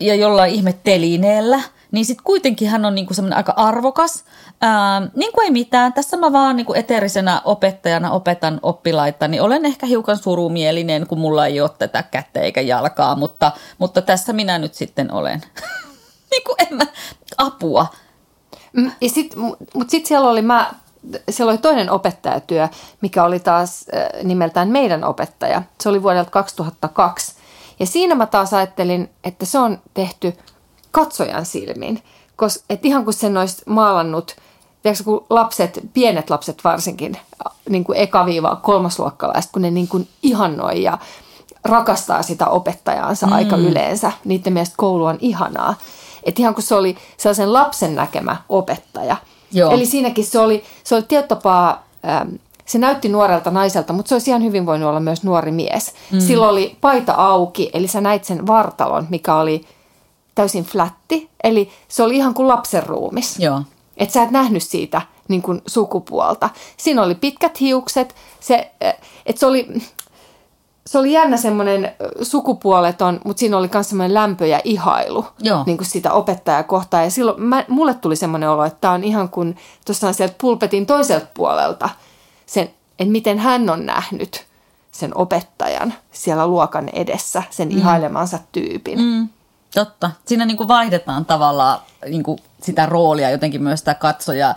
ja 0.00 0.14
jollain 0.14 0.54
ihme 0.54 0.72
telineellä, 0.72 1.60
niin 1.92 2.04
sitten 2.04 2.24
kuitenkin 2.24 2.68
hän 2.68 2.84
on 2.84 2.94
niinku 2.94 3.14
semmoinen 3.14 3.36
aika 3.36 3.54
arvokas. 3.56 4.24
Ää, 4.60 5.00
niin 5.16 5.32
kuin 5.32 5.44
ei 5.44 5.50
mitään, 5.50 5.92
tässä 5.92 6.16
mä 6.16 6.32
vaan 6.32 6.56
niinku 6.56 6.74
eteerisenä 6.74 7.42
opettajana 7.44 8.10
opetan 8.10 8.60
oppilaita, 8.62 9.28
niin 9.28 9.42
olen 9.42 9.64
ehkä 9.64 9.86
hiukan 9.86 10.16
surumielinen, 10.16 11.06
kun 11.06 11.18
mulla 11.18 11.46
ei 11.46 11.60
ole 11.60 11.70
tätä 11.78 12.02
kättä 12.02 12.40
eikä 12.40 12.60
jalkaa, 12.60 13.16
mutta, 13.16 13.52
mutta 13.78 14.02
tässä 14.02 14.32
minä 14.32 14.58
nyt 14.58 14.74
sitten 14.74 15.12
olen. 15.12 15.42
niin 16.30 16.44
kuin 16.46 16.56
en 16.58 16.76
mä, 16.76 16.86
apua. 17.38 17.86
Mm, 18.72 18.90
Ja 19.00 19.08
sit, 19.08 19.36
mutta 19.74 19.90
sitten 19.90 20.08
siellä 20.08 20.30
oli 20.30 20.42
mä, 20.42 20.70
siellä 21.30 21.50
oli 21.50 21.58
toinen 21.58 21.90
opettajatyö, 21.90 22.68
mikä 23.00 23.24
oli 23.24 23.40
taas 23.40 23.84
äh, 23.94 24.24
nimeltään 24.24 24.68
Meidän 24.68 25.04
opettaja. 25.04 25.62
Se 25.80 25.88
oli 25.88 26.02
vuodelta 26.02 26.30
2002. 26.30 27.34
Ja 27.80 27.86
siinä 27.86 28.14
mä 28.14 28.26
taas 28.26 28.54
ajattelin, 28.54 29.10
että 29.24 29.46
se 29.46 29.58
on 29.58 29.78
tehty 29.94 30.36
katsojan 30.92 31.46
silmin. 31.46 32.02
Koska, 32.36 32.64
et 32.70 32.84
ihan 32.84 33.04
kun 33.04 33.12
sen 33.12 33.36
olisi 33.36 33.62
maalannut, 33.66 34.36
tiedätkö, 34.82 35.04
kun 35.04 35.26
lapset, 35.30 35.80
pienet 35.92 36.30
lapset 36.30 36.64
varsinkin, 36.64 37.16
niin 37.68 37.84
kuin 37.84 37.98
eka-viiva 37.98 38.56
kolmasluokkalaiset, 38.56 39.52
kun 39.52 39.62
ne 39.62 39.70
niin 39.70 39.88
kuin 39.88 40.08
ihannoi 40.22 40.82
ja 40.82 40.98
rakastaa 41.64 42.22
sitä 42.22 42.46
opettajaansa 42.46 43.26
mm. 43.26 43.32
aika 43.32 43.56
yleensä. 43.56 44.12
Niiden 44.24 44.52
mielestä 44.52 44.74
koulu 44.78 45.04
on 45.04 45.18
ihanaa. 45.20 45.74
Että 46.22 46.42
ihan 46.42 46.54
kun 46.54 46.62
se 46.62 46.74
oli 46.74 46.96
sellaisen 47.16 47.52
lapsen 47.52 47.94
näkemä 47.94 48.36
opettaja. 48.48 49.16
Joo. 49.52 49.70
Eli 49.70 49.86
siinäkin 49.86 50.24
se 50.24 50.38
oli, 50.38 50.64
se 50.84 50.94
oli 50.94 51.04
ähm, 52.08 52.28
se 52.66 52.78
näytti 52.78 53.08
nuorelta 53.08 53.50
naiselta, 53.50 53.92
mutta 53.92 54.08
se 54.08 54.14
olisi 54.14 54.30
ihan 54.30 54.42
hyvin 54.42 54.66
voinut 54.66 54.88
olla 54.88 55.00
myös 55.00 55.22
nuori 55.22 55.52
mies. 55.52 55.94
Mm. 56.12 56.20
Sillä 56.20 56.48
oli 56.48 56.76
paita 56.80 57.12
auki, 57.12 57.70
eli 57.72 57.88
sä 57.88 58.00
näit 58.00 58.24
sen 58.24 58.46
vartalon, 58.46 59.06
mikä 59.10 59.34
oli 59.34 59.66
täysin 60.34 60.64
flätti. 60.64 61.30
Eli 61.44 61.70
se 61.88 62.02
oli 62.02 62.16
ihan 62.16 62.34
kuin 62.34 62.48
lapsen 62.48 62.86
ruumis. 62.86 63.38
Joo. 63.38 63.62
Että 63.96 64.12
sä 64.12 64.22
et 64.22 64.30
nähnyt 64.30 64.62
siitä 64.62 65.02
niin 65.28 65.42
kuin 65.42 65.62
sukupuolta. 65.66 66.50
Siinä 66.76 67.02
oli 67.02 67.14
pitkät 67.14 67.60
hiukset. 67.60 68.14
Se, 68.40 68.72
että 69.26 69.40
se 69.40 69.46
oli, 69.46 69.68
se 70.86 70.98
oli 70.98 71.12
jännä 71.12 71.36
semmoinen 71.36 71.92
sukupuoleton, 72.22 73.20
mutta 73.24 73.40
siinä 73.40 73.56
oli 73.56 73.70
myös 73.74 73.88
semmoinen 73.88 74.14
lämpö 74.14 74.46
ja 74.46 74.60
ihailu 74.64 75.26
Joo. 75.38 75.62
niin 75.66 75.76
kuin 75.76 75.86
sitä 75.86 76.12
opettajaa 76.12 76.62
kohtaan. 76.62 77.04
Ja 77.04 77.10
silloin 77.10 77.42
mä, 77.42 77.64
mulle 77.68 77.94
tuli 77.94 78.16
semmoinen 78.16 78.50
olo, 78.50 78.64
että 78.64 78.78
tämä 78.80 78.94
on 78.94 79.04
ihan 79.04 79.28
kuin 79.28 79.56
tuossa 79.84 80.12
sieltä 80.12 80.34
pulpetin 80.40 80.86
toiselta 80.86 81.26
puolelta, 81.34 81.88
sen, 82.46 82.70
että 82.98 83.12
miten 83.12 83.38
hän 83.38 83.70
on 83.70 83.86
nähnyt 83.86 84.46
sen 84.92 85.16
opettajan 85.16 85.94
siellä 86.12 86.46
luokan 86.46 86.88
edessä, 86.88 87.42
sen 87.50 87.68
mm. 87.68 87.78
ihailemansa 87.78 88.38
tyypin. 88.52 88.98
Mm, 88.98 89.28
totta. 89.74 90.10
Siinä 90.26 90.44
niin 90.44 90.56
kuin 90.56 90.68
vaihdetaan 90.68 91.24
tavallaan 91.24 91.80
niin 92.08 92.22
kuin 92.22 92.38
sitä 92.62 92.86
roolia 92.86 93.30
jotenkin 93.30 93.62
myös 93.62 93.78
sitä 93.80 93.94
katsojaa, 93.94 94.54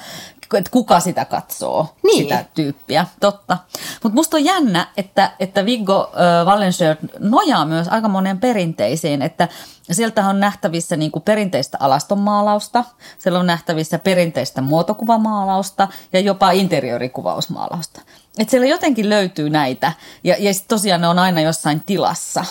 että 0.58 0.72
kuka 0.72 1.00
sitä 1.00 1.26
katsoo, 1.26 1.96
Niin. 2.04 2.24
sitä 2.24 2.46
tyyppiä. 2.54 3.06
Totta. 3.20 3.58
Mutta 4.04 4.16
musta 4.16 4.38
on 4.38 4.46
jännä, 4.46 4.88
että, 4.98 5.32
että 5.40 5.66
Viggo 5.66 6.12
äh, 6.14 6.46
Wallensjöld 6.48 6.96
nojaa 7.20 7.66
myös 7.66 7.88
aika 7.88 8.08
moneen 8.08 8.40
perinteisiin, 8.40 9.22
että 9.22 9.48
sieltä 9.92 10.28
on 10.28 10.40
nähtävissä 10.40 10.96
niin 10.96 11.12
kuin 11.12 11.24
perinteistä 11.24 11.78
alastonmaalausta, 11.82 12.84
siellä 13.18 13.40
on 13.40 13.48
nähtävissä 13.48 14.00
perinteistä 14.00 14.62
muotokuvamaalausta 14.62 15.88
ja 16.14 16.20
jopa 16.20 16.52
interiorikuvausmaalausta. 16.52 18.02
Et 18.40 18.50
siellä 18.50 18.68
jotenkin 18.68 19.10
löytyy 19.10 19.50
näitä 19.50 19.92
ja, 20.24 20.36
ja 20.40 20.52
tosiaan 20.68 21.02
ne 21.02 21.08
on 21.08 21.20
aina 21.20 21.42
jossain 21.42 21.82
tilassa. 21.82 22.46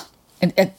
Et, 0.45 0.53
et, 0.57 0.73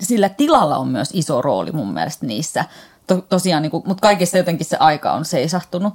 sillä 0.00 0.28
tilalla 0.28 0.76
on 0.76 0.88
myös 0.88 1.10
iso 1.12 1.42
rooli 1.42 1.72
mun 1.72 1.92
mielestä 1.92 2.26
niissä. 2.26 2.64
To, 3.06 3.24
tosiaan, 3.28 3.62
niin 3.62 3.70
kuin, 3.70 3.82
mutta 3.86 4.02
kaikissa 4.02 4.38
jotenkin 4.38 4.66
se 4.66 4.76
aika 4.80 5.12
on 5.12 5.24
seisahtunut. 5.24 5.94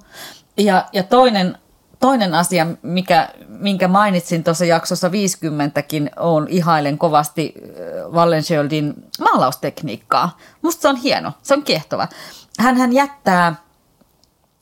Ja, 0.57 0.85
ja 0.93 1.03
toinen, 1.03 1.57
toinen 1.99 2.35
asia, 2.35 2.67
mikä, 2.81 3.29
minkä 3.47 3.87
mainitsin 3.87 4.43
tuossa 4.43 4.65
jaksossa 4.65 5.07
50kin, 5.07 6.09
on 6.19 6.47
ihailen 6.49 6.97
kovasti 6.97 7.53
Wallensjöldin 8.11 8.93
maalaustekniikkaa. 9.19 10.37
Musta 10.61 10.81
se 10.81 10.87
on 10.87 10.95
hieno, 10.95 11.31
se 11.43 11.53
on 11.53 11.63
kiehtova. 11.63 12.07
Hän 12.59 12.93
jättää 12.93 13.55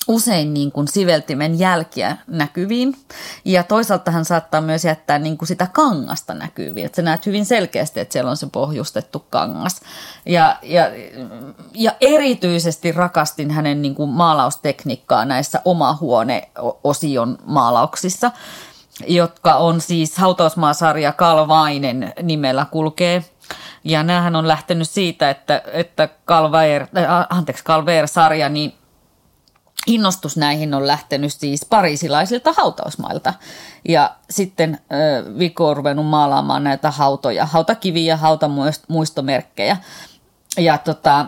usein 0.10 0.54
niin 0.54 0.72
kuin 0.72 0.88
siveltimen 0.88 1.60
jälkiä 1.60 2.18
näkyviin. 2.28 2.96
Ja 3.46 3.64
toisaalta 3.64 4.12
hän 4.12 4.26
saattaa 4.26 4.62
myös 4.62 4.86
jättää 4.86 5.20
niin 5.20 5.38
kuin 5.38 5.48
sitä 5.48 5.68
kangasta 5.74 6.34
näkyviin. 6.34 6.86
Että 6.86 6.96
sä 6.96 7.02
näet 7.02 7.26
hyvin 7.26 7.46
selkeästi, 7.46 8.00
että 8.00 8.14
siellä 8.14 8.32
on 8.32 8.38
se 8.38 8.48
pohjustettu 8.52 9.26
kangas. 9.30 9.82
Ja, 10.26 10.58
ja, 10.64 10.86
ja 11.74 11.92
erityisesti 12.02 12.92
rakastin 12.92 13.52
hänen 13.52 13.82
niin 13.82 13.96
kuin 13.96 14.10
maalaustekniikkaa 14.10 15.26
näissä 15.26 15.62
omahuone-osion 15.66 17.38
maalauksissa, 17.46 18.32
jotka 19.08 19.56
on 19.56 19.82
siis 19.82 20.18
hautausmaasarja 20.18 21.12
Kalvainen 21.12 22.14
nimellä 22.22 22.66
kulkee. 22.72 23.24
Ja 23.84 24.04
näähän 24.04 24.36
on 24.36 24.48
lähtenyt 24.48 24.90
siitä, 24.90 25.30
että, 25.30 25.62
että 25.74 26.10
Calvair, 26.28 26.82
äh, 26.82 27.28
anteeksi, 27.30 27.64
Calvair-sarja, 27.64 28.50
niin 28.50 28.79
innostus 29.90 30.38
näihin 30.38 30.74
on 30.74 30.88
lähtenyt 30.88 31.34
siis 31.34 31.66
pariisilaisilta 31.66 32.54
hautausmailta. 32.58 33.34
Ja 33.88 34.16
sitten 34.30 34.80
Viko 35.40 35.68
on 35.70 35.78
ruvennut 35.78 36.06
maalaamaan 36.06 36.64
näitä 36.64 36.92
hautoja, 36.92 37.46
hautakiviä, 37.46 38.18
hautamuistomerkkejä. 38.18 39.78
Ja 40.58 40.78
tota, 40.78 41.26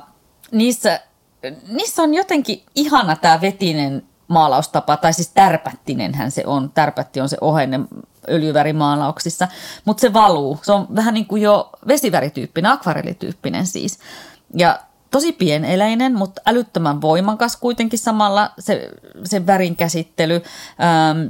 niissä, 0.51 0.99
niissä 1.67 2.03
on 2.03 2.13
jotenkin 2.13 2.63
ihana 2.75 3.15
tämä 3.15 3.41
vetinen 3.41 4.03
maalaustapa, 4.27 4.97
tai 4.97 5.13
siis 5.13 5.31
tärpättinenhän 5.33 6.31
se 6.31 6.43
on. 6.45 6.71
Tärpätti 6.73 7.21
on 7.21 7.29
se 7.29 7.37
ohenne 7.41 7.79
öljyvärimaalauksissa, 8.29 9.47
mutta 9.85 10.01
se 10.01 10.13
valuu. 10.13 10.59
Se 10.61 10.71
on 10.71 10.87
vähän 10.95 11.13
niin 11.13 11.25
kuin 11.25 11.41
jo 11.41 11.69
vesivärityyppinen, 11.87 12.71
akvarellityyppinen 12.71 13.67
siis. 13.67 13.99
Ja 14.57 14.79
tosi 15.11 15.31
pieneläinen, 15.31 16.15
mutta 16.15 16.41
älyttömän 16.45 17.01
voimakas 17.01 17.57
kuitenkin 17.57 17.99
samalla 17.99 18.51
se, 18.59 18.89
se 19.23 19.45
värin 19.45 19.75
käsittely. 19.75 20.35
Ähm, 20.81 21.27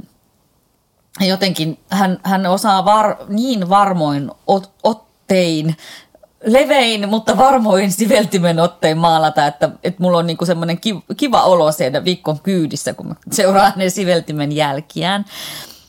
jotenkin 1.20 1.78
hän, 1.90 2.20
hän 2.22 2.46
osaa 2.46 2.84
var, 2.84 3.16
niin 3.28 3.68
varmoin 3.68 4.30
ot, 4.46 4.72
ottein 4.82 5.76
levein, 6.44 7.08
mutta 7.08 7.36
varmoin 7.36 7.92
siveltimen 7.92 8.60
ottein 8.60 8.98
maalata, 8.98 9.46
että, 9.46 9.70
että 9.84 10.02
mulla 10.02 10.18
on 10.18 10.26
niinku 10.26 10.46
semmoinen 10.46 10.78
kiva 11.16 11.42
olo 11.42 11.72
siellä 11.72 12.04
viikon 12.04 12.40
kyydissä, 12.40 12.94
kun 12.94 13.06
mä 13.06 13.14
seuraan 13.30 13.72
ne 13.76 13.90
siveltimen 13.90 14.52
jälkiään. 14.52 15.24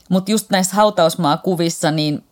Mutta 0.08 0.30
just 0.30 0.50
näissä 0.50 0.76
hautausmaakuvissa, 0.76 1.90
niin 1.90 2.24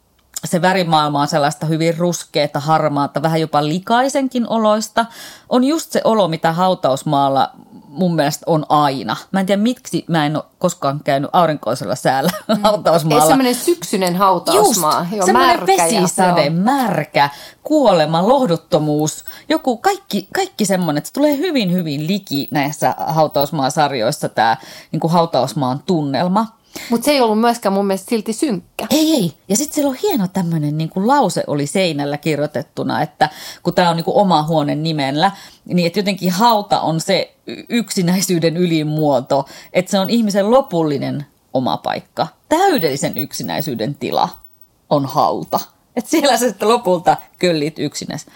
se 0.44 0.62
värimaailma 0.62 1.20
on 1.20 1.28
sellaista 1.28 1.66
hyvin 1.66 1.98
ruskeata, 1.98 2.60
harmaata, 2.60 3.22
vähän 3.22 3.40
jopa 3.40 3.64
likaisenkin 3.64 4.48
oloista. 4.48 5.06
On 5.48 5.64
just 5.64 5.92
se 5.92 6.00
olo, 6.04 6.28
mitä 6.28 6.52
hautausmaalla 6.52 7.50
mun 7.92 8.14
mielestä 8.14 8.44
on 8.46 8.66
aina. 8.68 9.16
Mä 9.32 9.40
en 9.40 9.46
tiedä, 9.46 9.62
miksi 9.62 10.04
mä 10.08 10.26
en 10.26 10.36
ole 10.36 10.44
koskaan 10.58 11.00
käynyt 11.04 11.30
aurinkoisella 11.32 11.94
säällä 11.94 12.30
mm. 12.48 12.62
hautausmaalla. 12.62 13.24
Ei 13.24 13.28
semmoinen 13.28 13.54
syksyinen 13.54 14.16
hautausmaa. 14.16 15.06
Just, 15.12 15.26
semmoinen 15.26 15.66
vesisade, 15.66 16.44
ja, 16.44 16.50
märkä, 16.50 17.30
kuolema, 17.62 18.28
lohduttomuus. 18.28 19.24
Joku 19.48 19.76
kaikki, 19.76 20.28
kaikki 20.34 20.64
semmoinen, 20.64 20.98
että 20.98 21.08
se 21.08 21.14
tulee 21.14 21.36
hyvin, 21.36 21.72
hyvin 21.72 22.06
liki 22.06 22.48
näissä 22.50 22.94
hautausmaasarjoissa 22.98 24.28
tämä 24.28 24.56
niin 24.92 25.10
hautausmaan 25.10 25.82
tunnelma. 25.86 26.61
Mutta 26.90 27.04
se 27.04 27.10
ei 27.10 27.20
ollut 27.20 27.40
myöskään 27.40 27.72
mun 27.72 27.86
mielestä 27.86 28.10
silti 28.10 28.32
synkkä. 28.32 28.86
Ei, 28.90 29.12
ei. 29.12 29.32
Ja 29.48 29.56
sitten 29.56 29.74
siellä 29.74 29.90
on 29.90 29.96
hieno 30.02 30.28
tämmöinen 30.28 30.78
niin 30.78 30.90
lause 30.94 31.44
oli 31.46 31.66
seinällä 31.66 32.18
kirjoitettuna, 32.18 33.02
että 33.02 33.30
kun 33.62 33.74
tämä 33.74 33.90
on 33.90 33.96
niin 33.96 34.04
kuin 34.04 34.16
oma 34.16 34.42
huone 34.42 34.74
nimellä, 34.74 35.30
niin 35.64 35.86
että 35.86 35.98
jotenkin 35.98 36.30
hauta 36.30 36.80
on 36.80 37.00
se 37.00 37.34
yksinäisyyden 37.68 38.56
ylimuoto, 38.56 39.46
että 39.72 39.90
se 39.90 39.98
on 39.98 40.10
ihmisen 40.10 40.50
lopullinen 40.50 41.26
oma 41.54 41.76
paikka. 41.76 42.26
Täydellisen 42.48 43.18
yksinäisyyden 43.18 43.94
tila 43.94 44.28
on 44.90 45.06
hauta. 45.06 45.60
Että 45.96 46.10
siellä 46.10 46.36
sä 46.36 46.48
sitten 46.48 46.68
lopulta 46.68 47.16
köllit 47.38 47.78
yksinäs. 47.78 48.26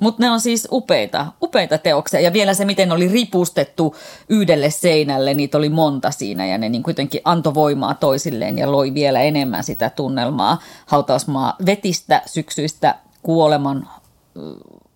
Mutta 0.00 0.22
ne 0.22 0.30
on 0.30 0.40
siis 0.40 0.68
upeita, 0.72 1.26
upeita 1.42 1.78
teoksia. 1.78 2.20
Ja 2.20 2.32
vielä 2.32 2.54
se, 2.54 2.64
miten 2.64 2.92
oli 2.92 3.08
ripustettu 3.08 3.96
yhdelle 4.28 4.70
seinälle, 4.70 5.34
niitä 5.34 5.58
oli 5.58 5.68
monta 5.68 6.10
siinä. 6.10 6.46
Ja 6.46 6.58
ne 6.58 6.68
niin 6.68 6.82
kuitenkin 6.82 7.20
antoi 7.24 7.54
voimaa 7.54 7.94
toisilleen 7.94 8.58
ja 8.58 8.72
loi 8.72 8.94
vielä 8.94 9.20
enemmän 9.20 9.64
sitä 9.64 9.90
tunnelmaa 9.90 10.58
hautausmaa 10.86 11.56
vetistä 11.66 12.22
syksyistä 12.26 12.94
kuoleman 13.22 13.88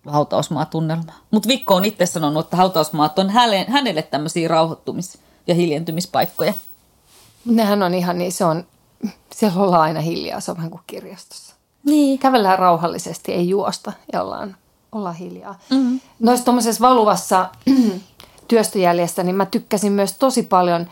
hautausmaa-tunnelmaa. 0.05 1.19
Mutta 1.31 1.49
Vikko 1.49 1.75
on 1.75 1.85
itse 1.85 2.05
sanonut, 2.05 2.45
että 2.45 2.57
hautausmaat 2.57 3.19
on 3.19 3.29
hänelle 3.67 4.01
tämmöisiä 4.01 4.47
rauhoittumis- 4.47 5.17
ja 5.47 5.55
hiljentymispaikkoja. 5.55 6.53
Nehän 7.45 7.83
on 7.83 7.93
ihan 7.93 8.17
niin, 8.17 8.31
se 8.31 8.45
on, 8.45 8.63
siellä 9.35 9.61
ollaan 9.61 9.81
aina 9.81 10.01
hiljaa, 10.01 10.39
se 10.39 10.51
on 10.51 10.57
vähän 10.57 10.71
kuin 10.71 10.83
kirjastossa. 10.87 11.55
Niin. 11.85 12.19
Kävellään 12.19 12.59
rauhallisesti, 12.59 13.33
ei 13.33 13.49
juosta 13.49 13.93
ja 14.13 14.23
ollaan 14.23 14.55
olla 14.91 15.11
hiljaa. 15.11 15.59
Mm-hmm. 15.69 15.99
Noissa 16.19 16.45
tuommoisessa 16.45 16.87
valuvassa 16.87 17.49
työstöjäljestä, 18.47 19.23
niin 19.23 19.35
mä 19.35 19.45
tykkäsin 19.45 19.91
myös 19.91 20.13
tosi 20.13 20.43
paljon, 20.43 20.87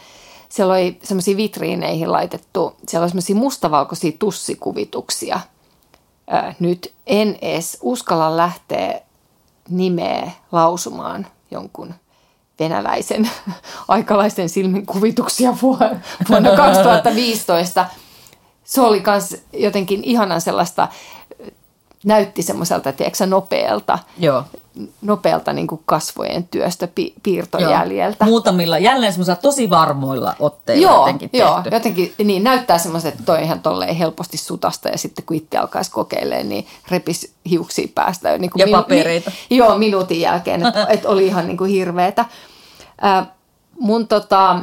siellä 0.49 0.73
oli 0.73 0.99
semmoisia 1.03 1.37
vitriineihin 1.37 2.11
laitettu, 2.11 2.75
siellä 2.87 3.03
oli 3.03 3.09
semmoisia 3.09 3.35
mustavalkoisia 3.35 4.11
tussikuvituksia. 4.19 5.39
Ää, 6.27 6.55
nyt 6.59 6.93
en 7.07 7.37
edes 7.41 7.77
uskalla 7.81 8.37
lähteä 8.37 9.01
nimeä 9.69 10.31
lausumaan 10.51 11.27
jonkun 11.51 11.93
venäläisen 12.59 13.29
aikalaisten 13.87 14.49
silmin 14.49 14.85
kuvituksia 14.85 15.57
vuonna 15.61 16.49
2015. 16.57 17.85
Se 18.63 18.81
oli 18.81 19.03
myös 19.05 19.43
jotenkin 19.53 20.03
ihanan 20.03 20.41
sellaista 20.41 20.87
näytti 22.05 22.43
semmoiselta, 22.43 22.91
tiedätkö, 22.91 23.25
nopealta, 23.25 23.99
Joo. 24.19 24.43
nopealta 25.01 25.53
niin 25.53 25.67
kuin 25.67 25.81
kasvojen 25.85 26.47
työstä 26.47 26.87
pi- 26.87 27.13
piirtojäljeltä. 27.23 28.25
Joo. 28.25 28.29
Muutamilla, 28.29 28.77
jälleen 28.77 29.13
semmoisella 29.13 29.39
tosi 29.41 29.69
varmoilla 29.69 30.35
otteilla 30.39 30.83
joo, 30.83 30.99
jotenkin 30.99 31.29
tehty. 31.29 31.47
Joo, 31.47 31.61
jotenkin 31.71 32.13
niin, 32.23 32.43
näyttää 32.43 32.77
semmoiset, 32.77 33.13
että 33.13 33.25
toi 33.25 33.43
ihan 33.43 33.61
tolleen 33.61 33.95
helposti 33.95 34.37
sutasta 34.37 34.89
ja 34.89 34.97
sitten 34.97 35.25
kun 35.25 35.37
itse 35.37 35.57
alkaisi 35.57 35.91
kokeilemaan, 35.91 36.49
niin 36.49 36.67
repisi 36.91 37.31
hiuksia 37.49 37.87
päästä. 37.95 38.37
Niin 38.37 38.51
kuin 38.51 38.59
ja 38.59 38.65
minu- 38.65 38.71
papereita. 38.83 39.31
Mi- 39.49 39.57
joo, 39.57 39.77
minuutin 39.77 40.21
jälkeen, 40.21 40.65
että 40.65 40.85
et 40.93 41.05
oli 41.05 41.27
ihan 41.27 41.47
niin 41.47 41.57
kuin 41.57 41.71
hirveetä. 41.71 42.25
Äh, 43.05 43.27
mun 43.79 44.07
tota, 44.07 44.59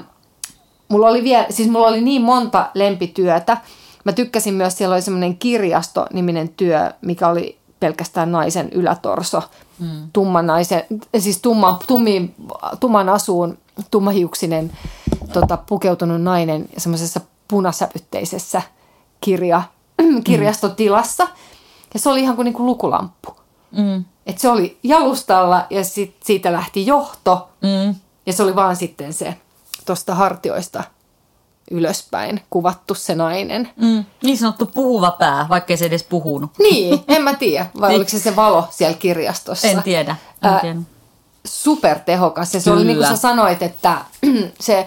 mulla 0.89 1.09
oli 1.09 1.25
vielä, 1.25 1.47
siis 1.51 1.69
mulla 1.69 1.87
oli 1.87 2.01
niin 2.01 2.23
monta 2.23 2.71
lempityötä, 2.75 3.57
Mä 4.05 4.13
tykkäsin 4.13 4.55
myös, 4.55 4.79
siellä 4.79 4.95
oli 4.95 5.03
semmoinen 5.03 5.37
kirjasto-niminen 5.37 6.49
työ, 6.49 6.93
mikä 7.01 7.29
oli 7.29 7.59
pelkästään 7.81 8.33
naisen 8.33 8.69
ylätorso. 8.73 9.43
Mm. 9.79 10.09
Tumman 10.13 10.47
naisen, 10.47 10.83
siis 11.19 11.41
tumman, 11.41 11.79
tummiin, 11.87 12.35
tumman 12.81 13.09
asuun 13.09 13.59
tummahiuksinen 13.91 14.71
tota, 15.33 15.57
pukeutunut 15.57 16.23
nainen 16.23 16.69
semmoisessa 16.79 17.21
punasävytteisessä 17.49 18.63
kirja, 19.21 19.63
kirjastotilassa. 20.25 21.29
Ja 21.95 22.01
se 22.01 22.09
oli 22.09 22.21
ihan 22.21 22.37
kuin, 22.37 22.45
niin 22.45 22.55
kuin 22.55 22.67
lukulamppu. 22.67 23.37
Mm. 23.71 24.05
Et 24.27 24.39
se 24.39 24.49
oli 24.49 24.79
jalustalla 24.83 25.67
ja 25.71 25.85
sit 25.85 26.17
siitä 26.25 26.53
lähti 26.53 26.87
johto. 26.87 27.49
Mm. 27.63 27.95
Ja 28.27 28.33
se 28.33 28.43
oli 28.43 28.57
vaan 28.57 28.77
sitten 28.77 29.13
se 29.13 29.37
tuosta 29.87 30.15
hartioista 30.15 30.85
ylöspäin 31.71 32.41
kuvattu 32.51 32.95
se 32.95 33.15
nainen. 33.15 33.69
Mm, 33.77 34.05
niin 34.23 34.39
sanottu 34.39 34.67
puhuva 34.67 35.11
pää, 35.11 35.47
vaikka 35.49 35.77
se 35.77 35.85
edes 35.85 36.03
puhunut. 36.03 36.51
Niin, 36.59 37.05
en 37.09 37.23
mä 37.23 37.35
tiedä. 37.35 37.67
Vai 37.81 37.89
niin. 37.89 37.97
oliko 37.97 38.11
se 38.11 38.19
se 38.19 38.37
valo 38.37 38.69
siellä 38.71 38.97
kirjastossa? 38.97 39.69
En 39.69 39.83
tiedä. 39.83 40.17
En 40.43 40.61
tiedä. 40.61 40.79
supertehokas. 41.45 42.55
Ja 42.55 42.61
se 42.61 42.65
Kyllä. 42.65 42.77
oli 42.77 42.87
niin 42.87 42.97
kuin 42.97 43.09
sä 43.09 43.17
sanoit, 43.17 43.63
että 43.63 43.99
se 44.61 44.87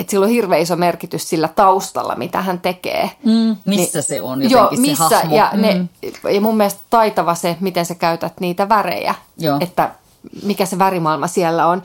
että 0.00 0.10
sillä 0.10 0.24
on 0.24 0.30
hirveän 0.30 0.62
iso 0.62 0.76
merkitys 0.76 1.28
sillä 1.28 1.48
taustalla, 1.48 2.14
mitä 2.14 2.42
hän 2.42 2.60
tekee. 2.60 3.10
Mm, 3.24 3.56
missä 3.64 3.98
niin, 3.98 4.02
se 4.02 4.22
on 4.22 4.50
joo, 4.50 4.70
missä, 4.76 5.08
se 5.08 5.14
hahmo. 5.14 5.36
Ja, 5.36 5.50
mm. 5.52 5.60
ne, 5.60 5.88
ja 6.34 6.40
mun 6.40 6.56
mielestä 6.56 6.80
taitava 6.90 7.34
se, 7.34 7.56
miten 7.60 7.86
sä 7.86 7.94
käytät 7.94 8.40
niitä 8.40 8.68
värejä, 8.68 9.14
joo. 9.38 9.56
että 9.60 9.90
mikä 10.42 10.66
se 10.66 10.78
värimaailma 10.78 11.26
siellä 11.26 11.66
on. 11.66 11.82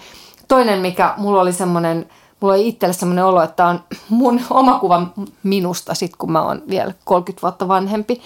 Toinen, 0.48 0.80
mikä 0.80 1.14
mulla 1.18 1.42
oli 1.42 1.54
semmoinen 1.54 2.10
mulla 2.40 2.54
oli 2.54 2.68
itselle 2.68 2.94
sellainen 2.94 3.26
olo, 3.26 3.42
että 3.42 3.66
on 3.66 3.84
mun 4.10 4.42
oma 4.50 4.80
kuva 4.80 5.08
minusta, 5.44 5.94
sit 5.94 6.16
kun 6.16 6.32
mä 6.32 6.42
oon 6.42 6.62
vielä 6.70 6.94
30 7.04 7.42
vuotta 7.42 7.68
vanhempi, 7.68 8.22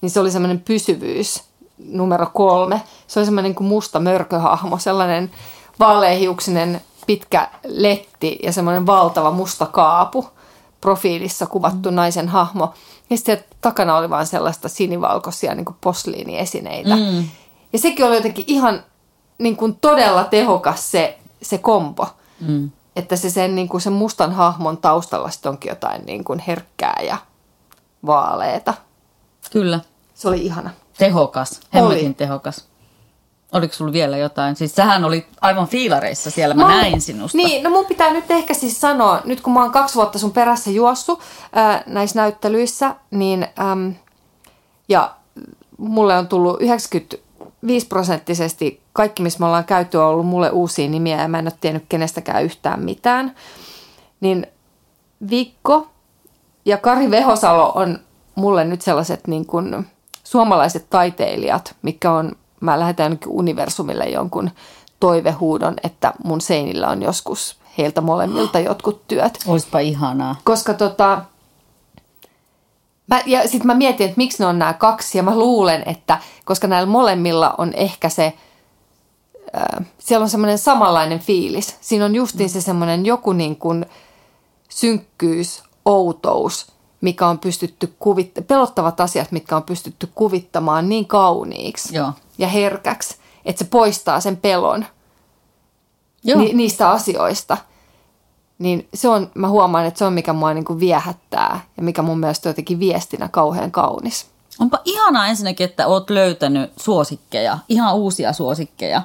niin 0.00 0.10
se 0.10 0.20
oli 0.20 0.30
semmoinen 0.30 0.60
pysyvyys 0.60 1.42
numero 1.88 2.26
kolme. 2.34 2.82
Se 3.06 3.20
oli 3.20 3.24
semmoinen 3.24 3.54
kuin 3.54 3.68
musta 3.68 4.00
mörköhahmo, 4.00 4.78
sellainen 4.78 5.30
vaaleahiuksinen 5.78 6.80
pitkä 7.06 7.48
letti 7.64 8.38
ja 8.42 8.52
semmoinen 8.52 8.86
valtava 8.86 9.30
musta 9.30 9.66
kaapu 9.66 10.26
profiilissa 10.80 11.46
kuvattu 11.46 11.90
mm. 11.90 11.94
naisen 11.94 12.28
hahmo. 12.28 12.74
Ja 13.10 13.16
sitten 13.16 13.44
takana 13.60 13.96
oli 13.96 14.10
vaan 14.10 14.26
sellaista 14.26 14.68
sinivalkoisia 14.68 15.54
niin 15.54 15.64
kuin 15.64 15.76
posliiniesineitä. 15.80 16.96
Mm. 16.96 17.28
Ja 17.72 17.78
sekin 17.78 18.06
oli 18.06 18.14
jotenkin 18.14 18.44
ihan 18.48 18.84
niin 19.38 19.56
kuin 19.56 19.76
todella 19.80 20.24
tehokas 20.24 20.90
se, 20.90 21.18
se 21.42 21.58
kompo. 21.58 22.06
Mm 22.40 22.70
että 22.96 23.16
se 23.16 23.30
sen, 23.30 23.54
niin 23.54 23.68
kuin 23.68 23.80
sen 23.80 23.92
mustan 23.92 24.32
hahmon 24.32 24.76
taustalla 24.76 25.30
sitten 25.30 25.50
onkin 25.50 25.68
jotain 25.68 26.06
niin 26.06 26.24
kuin 26.24 26.38
herkkää 26.38 27.00
ja 27.06 27.16
vaaleeta. 28.06 28.74
Kyllä. 29.52 29.80
Se 30.14 30.28
oli 30.28 30.44
ihana. 30.44 30.70
Tehokas, 30.98 31.60
hemmetin 31.74 32.06
oli. 32.06 32.14
tehokas. 32.14 32.68
Oliko 33.52 33.74
sulla 33.74 33.92
vielä 33.92 34.16
jotain? 34.16 34.56
Siis 34.56 34.74
sähän 34.74 35.04
oli 35.04 35.26
aivan 35.40 35.66
fiilareissa 35.66 36.30
siellä, 36.30 36.54
mä, 36.54 36.62
mä 36.62 36.68
näin 36.68 37.00
sinusta. 37.00 37.36
Niin, 37.36 37.62
no 37.62 37.70
mun 37.70 37.86
pitää 37.86 38.12
nyt 38.12 38.30
ehkä 38.30 38.54
siis 38.54 38.80
sanoa, 38.80 39.20
nyt 39.24 39.40
kun 39.40 39.52
mä 39.52 39.62
oon 39.62 39.72
kaksi 39.72 39.94
vuotta 39.94 40.18
sun 40.18 40.32
perässä 40.32 40.70
juossut 40.70 41.20
ää, 41.52 41.82
näissä 41.86 42.20
näyttelyissä, 42.20 42.94
niin 43.10 43.46
äm, 43.72 43.94
ja 44.88 45.14
mulle 45.78 46.18
on 46.18 46.28
tullut 46.28 46.62
95 46.62 47.86
prosenttisesti 47.86 48.81
kaikki, 48.92 49.22
missä 49.22 49.40
me 49.40 49.46
ollaan 49.46 49.64
käyty, 49.64 49.96
on 49.96 50.06
ollut 50.06 50.26
mulle 50.26 50.50
uusia 50.50 50.88
nimiä 50.88 51.22
ja 51.22 51.28
mä 51.28 51.38
en 51.38 51.46
ole 51.46 51.54
tiennyt 51.60 51.84
kenestäkään 51.88 52.44
yhtään 52.44 52.84
mitään. 52.84 53.34
Niin 54.20 54.46
Vikko 55.30 55.86
ja 56.64 56.78
Kari 56.78 57.10
Vehosalo 57.10 57.72
on 57.74 57.98
mulle 58.34 58.64
nyt 58.64 58.82
sellaiset 58.82 59.26
niin 59.26 59.46
kuin 59.46 59.86
suomalaiset 60.24 60.86
taiteilijat, 60.90 61.74
mikä 61.82 62.12
on, 62.12 62.32
mä 62.60 62.80
lähetän 62.80 63.04
jonnekin 63.04 63.32
universumille 63.32 64.04
jonkun 64.04 64.50
toivehuudon, 65.00 65.74
että 65.84 66.12
mun 66.24 66.40
seinillä 66.40 66.88
on 66.88 67.02
joskus 67.02 67.56
heiltä 67.78 68.00
molemmilta 68.00 68.58
jotkut 68.58 69.08
työt. 69.08 69.38
Oispa 69.46 69.78
ihanaa. 69.78 70.36
Koska 70.44 70.74
tota, 70.74 71.22
mä, 73.06 73.20
ja 73.26 73.42
sitten 73.42 73.66
mä 73.66 73.74
mietin, 73.74 74.04
että 74.06 74.16
miksi 74.16 74.42
ne 74.42 74.46
on 74.46 74.58
nämä 74.58 74.72
kaksi 74.72 75.18
ja 75.18 75.22
mä 75.22 75.38
luulen, 75.38 75.82
että 75.86 76.18
koska 76.44 76.66
näillä 76.66 76.90
molemmilla 76.90 77.54
on 77.58 77.72
ehkä 77.74 78.08
se, 78.08 78.32
äh, 79.56 79.86
siellä 79.98 80.24
on 80.24 80.30
semmoinen 80.30 80.58
samanlainen 80.58 81.18
fiilis. 81.18 81.76
Siinä 81.80 82.04
on 82.04 82.14
justiin 82.14 82.50
se 82.50 82.60
semmoinen 82.60 83.06
joku 83.06 83.32
niin 83.32 83.56
kuin 83.56 83.86
synkkyys, 84.68 85.62
outous, 85.84 86.66
mikä 87.00 87.26
on 87.26 87.38
pystytty 87.38 87.94
kuvittamaan, 87.98 88.46
pelottavat 88.46 89.00
asiat, 89.00 89.32
mitkä 89.32 89.56
on 89.56 89.62
pystytty 89.62 90.08
kuvittamaan 90.14 90.88
niin 90.88 91.06
kauniiksi 91.06 91.96
Joo. 91.96 92.12
ja 92.38 92.48
herkäksi, 92.48 93.16
että 93.44 93.64
se 93.64 93.70
poistaa 93.70 94.20
sen 94.20 94.36
pelon 94.36 94.84
Joo. 96.24 96.40
ni, 96.40 96.52
niistä 96.52 96.90
asioista. 96.90 97.56
Niin 98.58 98.88
se 98.94 99.08
on, 99.08 99.30
mä 99.34 99.48
huomaan, 99.48 99.86
että 99.86 99.98
se 99.98 100.04
on 100.04 100.12
mikä 100.12 100.32
mua 100.32 100.54
niin 100.54 100.64
kuin 100.64 100.80
viehättää 100.80 101.60
ja 101.76 101.82
mikä 101.82 102.02
mun 102.02 102.18
mielestä 102.18 102.48
on 102.48 102.50
jotenkin 102.50 102.78
viestinä 102.78 103.28
kauhean 103.28 103.70
kaunis. 103.70 104.26
Onpa 104.58 104.78
ihanaa 104.84 105.26
ensinnäkin, 105.26 105.64
että 105.64 105.86
oot 105.86 106.10
löytänyt 106.10 106.72
suosikkeja, 106.76 107.58
ihan 107.68 107.94
uusia 107.94 108.32
suosikkeja. 108.32 109.02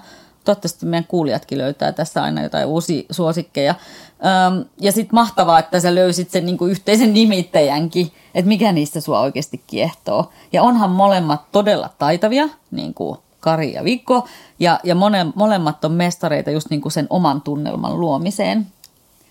Toivottavasti 0.47 0.85
meidän 0.85 1.07
kuulijatkin 1.07 1.57
löytää 1.57 1.91
tässä 1.91 2.23
aina 2.23 2.43
jotain 2.43 2.67
uusia 2.67 3.03
suosikkeja. 3.11 3.75
Öm, 4.09 4.65
ja 4.81 4.91
sitten 4.91 5.15
mahtavaa, 5.15 5.59
että 5.59 5.79
sä 5.79 5.95
löysit 5.95 6.29
sen 6.29 6.45
niinku 6.45 6.65
yhteisen 6.65 7.13
nimittäjänkin, 7.13 8.11
että 8.35 8.47
mikä 8.47 8.71
niistä 8.71 9.01
sua 9.01 9.19
oikeasti 9.19 9.63
kiehtoo. 9.67 10.31
Ja 10.53 10.63
onhan 10.63 10.89
molemmat 10.89 11.51
todella 11.51 11.89
taitavia, 11.99 12.49
niin 12.71 12.93
kuin 12.93 13.17
Kari 13.39 13.73
ja 13.73 13.83
Vikko, 13.83 14.27
ja, 14.59 14.79
ja 14.83 14.95
mone, 14.95 15.25
molemmat 15.35 15.85
on 15.85 15.91
mestareita 15.91 16.51
just 16.51 16.69
niinku 16.69 16.89
sen 16.89 17.07
oman 17.09 17.41
tunnelman 17.41 17.99
luomiseen. 17.99 18.67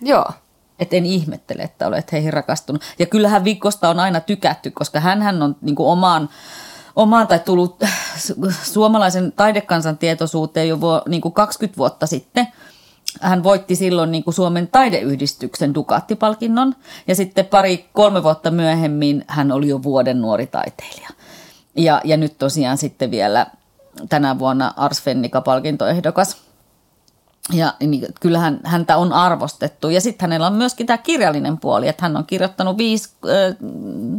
Joo. 0.00 0.26
Et 0.78 0.94
en 0.94 1.06
ihmettele, 1.06 1.62
että 1.62 1.86
olet 1.86 2.12
heihin 2.12 2.32
rakastunut. 2.32 2.82
Ja 2.98 3.06
kyllähän 3.06 3.44
Vikosta 3.44 3.88
on 3.88 4.00
aina 4.00 4.20
tykätty, 4.20 4.70
koska 4.70 5.00
hän 5.00 5.42
on 5.42 5.56
niin 5.60 5.76
kuin 5.76 5.88
omaan, 5.88 6.28
omaan 6.96 7.26
tai 7.26 7.38
tullut 7.38 7.82
su- 8.16 8.52
suomalaisen 8.72 9.32
taidekansan 9.32 9.98
tietoisuuteen 9.98 10.68
jo 10.68 10.80
vuo, 10.80 11.02
niin 11.08 11.20
kuin 11.20 11.34
20 11.34 11.78
vuotta 11.78 12.06
sitten. 12.06 12.48
Hän 13.20 13.42
voitti 13.42 13.76
silloin 13.76 14.10
niin 14.10 14.24
kuin 14.24 14.34
Suomen 14.34 14.68
taideyhdistyksen 14.68 15.74
Dukatti-palkinnon 15.74 16.74
ja 17.06 17.14
sitten 17.14 17.46
pari, 17.46 17.88
kolme 17.92 18.22
vuotta 18.22 18.50
myöhemmin 18.50 19.24
hän 19.26 19.52
oli 19.52 19.68
jo 19.68 19.82
vuoden 19.82 20.20
nuori 20.20 20.46
taiteilija. 20.46 21.08
Ja, 21.76 22.00
ja 22.04 22.16
nyt 22.16 22.38
tosiaan 22.38 22.78
sitten 22.78 23.10
vielä 23.10 23.46
tänä 24.08 24.38
vuonna 24.38 24.72
Ars 24.76 25.02
Fennica-palkintoehdokas. 25.02 26.36
Ja 27.52 27.74
niin, 27.80 28.06
kyllähän 28.20 28.60
häntä 28.64 28.96
on 28.96 29.12
arvostettu. 29.12 29.90
Ja 29.90 30.00
sitten 30.00 30.28
hänellä 30.28 30.46
on 30.46 30.52
myöskin 30.52 30.86
tämä 30.86 30.98
kirjallinen 30.98 31.58
puoli, 31.58 31.88
että 31.88 32.02
hän 32.02 32.16
on 32.16 32.26
kirjoittanut 32.26 32.78
viisi 32.78 33.10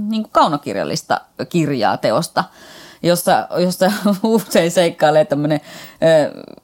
niin 0.09 0.23
kuin 0.23 0.31
kaunokirjallista 0.31 1.21
kirjaa 1.49 1.97
teosta, 1.97 2.43
jossa, 3.03 3.47
jossa 3.57 3.91
usein 4.23 4.71
seikkailee 4.71 5.25
tämmöinen 5.25 5.61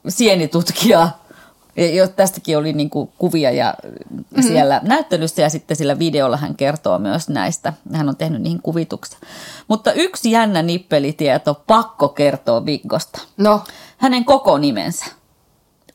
sienitutkija. 0.08 1.08
Ja 1.76 1.94
jo 1.94 2.08
tästäkin 2.08 2.58
oli 2.58 2.72
niin 2.72 2.90
kuin 2.90 3.10
kuvia 3.18 3.50
ja 3.50 3.74
mm-hmm. 3.84 4.42
siellä 4.42 4.80
näyttelyssä 4.82 5.42
ja 5.42 5.50
sitten 5.50 5.76
sillä 5.76 5.98
videolla 5.98 6.36
hän 6.36 6.56
kertoo 6.56 6.98
myös 6.98 7.28
näistä. 7.28 7.72
Hän 7.92 8.08
on 8.08 8.16
tehnyt 8.16 8.42
niihin 8.42 8.62
kuvituksia. 8.62 9.18
Mutta 9.68 9.92
yksi 9.92 10.30
jännä 10.30 10.62
nippelitieto 10.62 11.62
pakko 11.66 12.08
kertoo 12.08 12.66
Viggosta. 12.66 13.20
No, 13.36 13.60
Hänen 14.04 14.24
koko 14.24 14.58
nimensä 14.58 15.06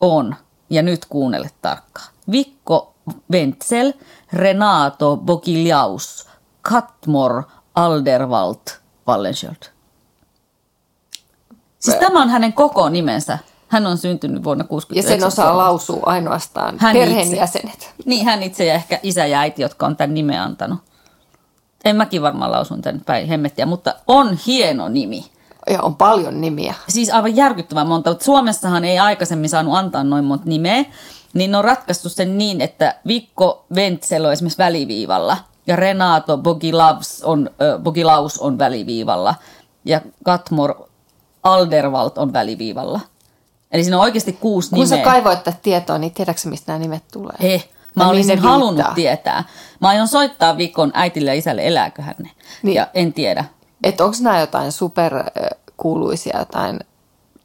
on, 0.01 0.35
ja 0.69 0.81
nyt 0.81 1.05
kuunnele 1.05 1.49
tarkkaan, 1.62 2.13
Vikko 2.31 2.93
Wenzel, 3.31 3.93
Renato 4.33 5.17
Bogilaus, 5.17 6.28
Katmor 6.61 7.43
Alderwald 7.75 8.79
Wallenskiöld. 9.07 9.63
Siis 11.79 11.95
tämä 11.95 12.21
on 12.21 12.29
hänen 12.29 12.53
koko 12.53 12.89
nimensä. 12.89 13.37
Hän 13.67 13.87
on 13.87 13.97
syntynyt 13.97 14.43
vuonna 14.43 14.63
ja 14.63 14.67
69. 14.67 15.19
sen 15.19 15.27
osaa 15.27 15.57
lausua 15.57 16.03
ainoastaan 16.05 16.75
Hän 16.79 16.95
perheenjäsenet. 16.95 17.93
Niin, 18.05 18.25
hän 18.25 18.43
itse 18.43 18.65
ja 18.65 18.73
ehkä 18.73 18.99
isä 19.03 19.25
ja 19.25 19.39
äiti, 19.39 19.61
jotka 19.61 19.85
on 19.85 19.95
tämän 19.95 20.13
nimen 20.13 20.41
antanut. 20.41 20.79
En 21.85 21.95
mäkin 21.95 22.21
varmaan 22.21 22.51
lausun 22.51 22.81
tämän 22.81 23.01
päin 23.05 23.27
hemmettiä, 23.27 23.65
mutta 23.65 23.95
on 24.07 24.37
hieno 24.47 24.89
nimi. 24.89 25.25
Ja 25.69 25.81
on 25.81 25.95
paljon 25.95 26.41
nimiä. 26.41 26.73
Siis 26.87 27.09
aivan 27.09 27.35
järkyttävän 27.35 27.87
monta, 27.87 28.09
mutta 28.09 28.25
Suomessahan 28.25 28.85
ei 28.85 28.99
aikaisemmin 28.99 29.49
saanut 29.49 29.75
antaa 29.75 30.03
noin 30.03 30.25
monta 30.25 30.45
nimeä, 30.45 30.85
niin 31.33 31.51
ne 31.51 31.57
on 31.57 31.63
ratkaistu 31.63 32.09
sen 32.09 32.37
niin, 32.37 32.61
että 32.61 32.95
Vikko 33.07 33.65
Wenzel 33.75 34.25
on 34.25 34.33
esimerkiksi 34.33 34.57
väliviivalla 34.57 35.37
ja 35.69 35.75
Renato 35.75 36.38
Bogilaus 36.38 37.23
on, 37.23 37.49
äh, 37.49 37.84
Bogilaus 37.84 38.39
on 38.39 38.58
väliviivalla 38.58 39.36
ja 39.86 40.01
Katmor 40.23 40.75
Alderwald 41.43 42.12
on 42.15 42.34
väliviivalla. 42.34 42.99
Eli 43.71 43.84
siinä 43.84 43.97
on 43.97 44.03
oikeasti 44.03 44.34
kuusi 44.34 44.69
Kun 44.69 44.79
nimeä. 44.79 44.97
sä 44.97 45.03
kaivoit 45.03 45.43
tätä 45.43 45.58
tietoa, 45.62 45.97
niin 45.97 46.13
tiedätkö 46.13 46.49
mistä 46.49 46.71
nämä 46.71 46.79
nimet 46.79 47.03
tulee? 47.12 47.36
Eh, 47.39 47.69
mä 47.95 48.03
mihin 48.03 48.10
olisin 48.10 48.39
halunnut 48.39 48.75
viittaa? 48.75 48.95
tietää. 48.95 49.43
Mä 49.79 49.88
aion 49.88 50.08
soittaa 50.08 50.58
Vikon 50.58 50.91
äitille 50.93 51.29
ja 51.29 51.38
isälle, 51.38 51.67
elääkö 51.67 52.01
hän 52.01 52.15
ne. 52.19 52.29
Niin. 52.63 52.75
Ja 52.75 52.88
en 52.93 53.13
tiedä. 53.13 53.45
Että 53.84 54.03
onko 54.05 54.17
nämä 54.21 54.39
jotain 54.39 54.71
superkuuluisia 54.71 56.39
jotain 56.39 56.79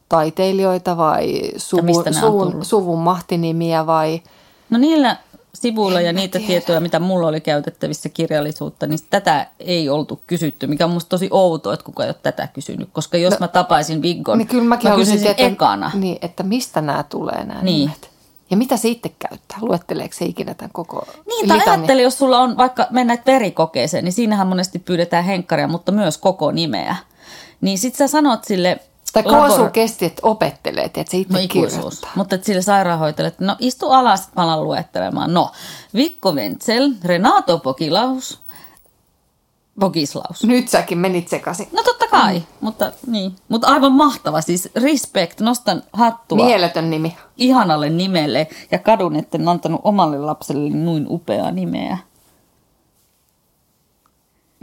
taiteilijoita 0.08 0.96
vai 0.96 1.40
suvun, 1.56 2.14
suvun, 2.20 2.64
suvun 2.64 2.98
mahtinimiä 2.98 3.86
vai... 3.86 4.22
No 4.70 4.78
niillä 4.78 5.16
sivuilla 5.54 6.00
ja 6.00 6.12
niitä 6.12 6.38
tiedä. 6.38 6.46
tietoja, 6.46 6.80
mitä 6.80 6.98
mulla 6.98 7.28
oli 7.28 7.40
käytettävissä 7.40 8.08
kirjallisuutta, 8.08 8.86
niin 8.86 8.98
tätä 9.10 9.46
ei 9.60 9.88
oltu 9.88 10.20
kysytty, 10.26 10.66
mikä 10.66 10.84
on 10.84 10.90
musta 10.90 11.08
tosi 11.08 11.28
outoa, 11.30 11.74
että 11.74 11.84
kukaan 11.84 12.06
ei 12.06 12.10
ole 12.10 12.16
tätä 12.22 12.46
kysynyt. 12.46 12.88
Koska 12.92 13.16
jos 13.18 13.32
no, 13.32 13.36
mä 13.40 13.48
tapaisin 13.48 14.02
Viggon, 14.02 14.38
Niin 14.38 14.48
kyllä 14.48 14.64
mäkin 14.64 14.90
mä 14.90 14.96
kysyisin 14.96 15.34
tietää, 15.34 15.46
ekana. 15.46 15.90
Niin, 15.94 16.18
että 16.22 16.42
mistä 16.42 16.80
nämä 16.80 17.02
tulee 17.02 17.44
nämä 17.44 17.62
Niin. 17.62 17.80
nimet. 17.80 18.10
Ja 18.50 18.56
mitä 18.56 18.76
se 18.76 18.88
itse 18.88 19.08
käyttää? 19.18 19.58
Luetteleeko 19.60 20.14
se 20.14 20.24
ikinä 20.24 20.54
tämän 20.54 20.70
koko 20.72 21.06
Niin, 21.26 21.48
tai 21.48 21.60
ajattele, 21.66 22.02
jos 22.02 22.18
sulla 22.18 22.38
on 22.38 22.56
vaikka 22.56 22.86
mennä 22.90 23.18
verikokeeseen, 23.26 24.04
niin 24.04 24.12
siinähän 24.12 24.46
monesti 24.46 24.78
pyydetään 24.78 25.24
henkkaria, 25.24 25.68
mutta 25.68 25.92
myös 25.92 26.18
koko 26.18 26.50
nimeä. 26.50 26.96
Niin 27.60 27.78
sit 27.78 27.94
sä 27.94 28.08
sanot 28.08 28.44
sille... 28.44 28.78
Tai 29.14 29.22
kauan 29.22 29.50
labora- 29.50 29.56
sun 29.56 29.70
kesti, 29.70 30.04
että 30.04 30.20
opettelee, 30.22 30.84
että 30.84 31.04
se 31.08 31.16
itse 31.16 31.32
No 31.34 31.38
ikuisuus. 31.42 32.02
Mutta 32.14 32.34
et 32.34 32.44
sille 32.44 32.62
sairaanhoitajalle, 32.62 33.28
että 33.28 33.44
no 33.44 33.56
istu 33.58 33.90
alas, 33.90 34.20
että 34.20 34.32
mä 34.36 34.42
alan 34.42 34.64
luettelemaan. 34.64 35.34
No, 35.34 35.50
Vikko 35.94 36.32
Wenzel, 36.32 36.90
Renato 37.04 37.58
Bogilaus, 37.58 38.40
Bogislaus. 39.80 40.44
Nyt 40.44 40.68
säkin 40.68 40.98
menit 40.98 41.28
sekaisin. 41.28 41.68
No 41.72 41.82
totta 41.82 42.06
kai, 42.10 42.38
mm. 42.38 42.44
mutta, 42.60 42.92
niin. 43.06 43.36
mutta 43.48 43.66
aivan 43.68 43.92
mahtava. 43.92 44.40
Siis 44.40 44.68
respect, 44.76 45.40
nostan 45.40 45.82
hattua 45.92 46.44
Mieletön 46.44 46.90
nimi. 46.90 47.16
ihanalle 47.36 47.90
nimelle 47.90 48.46
ja 48.70 48.78
kadun, 48.78 49.16
etten 49.16 49.48
antanut 49.48 49.80
omalle 49.84 50.18
lapselle 50.18 50.70
noin 50.70 51.06
upeaa 51.08 51.50
nimeä. 51.50 51.98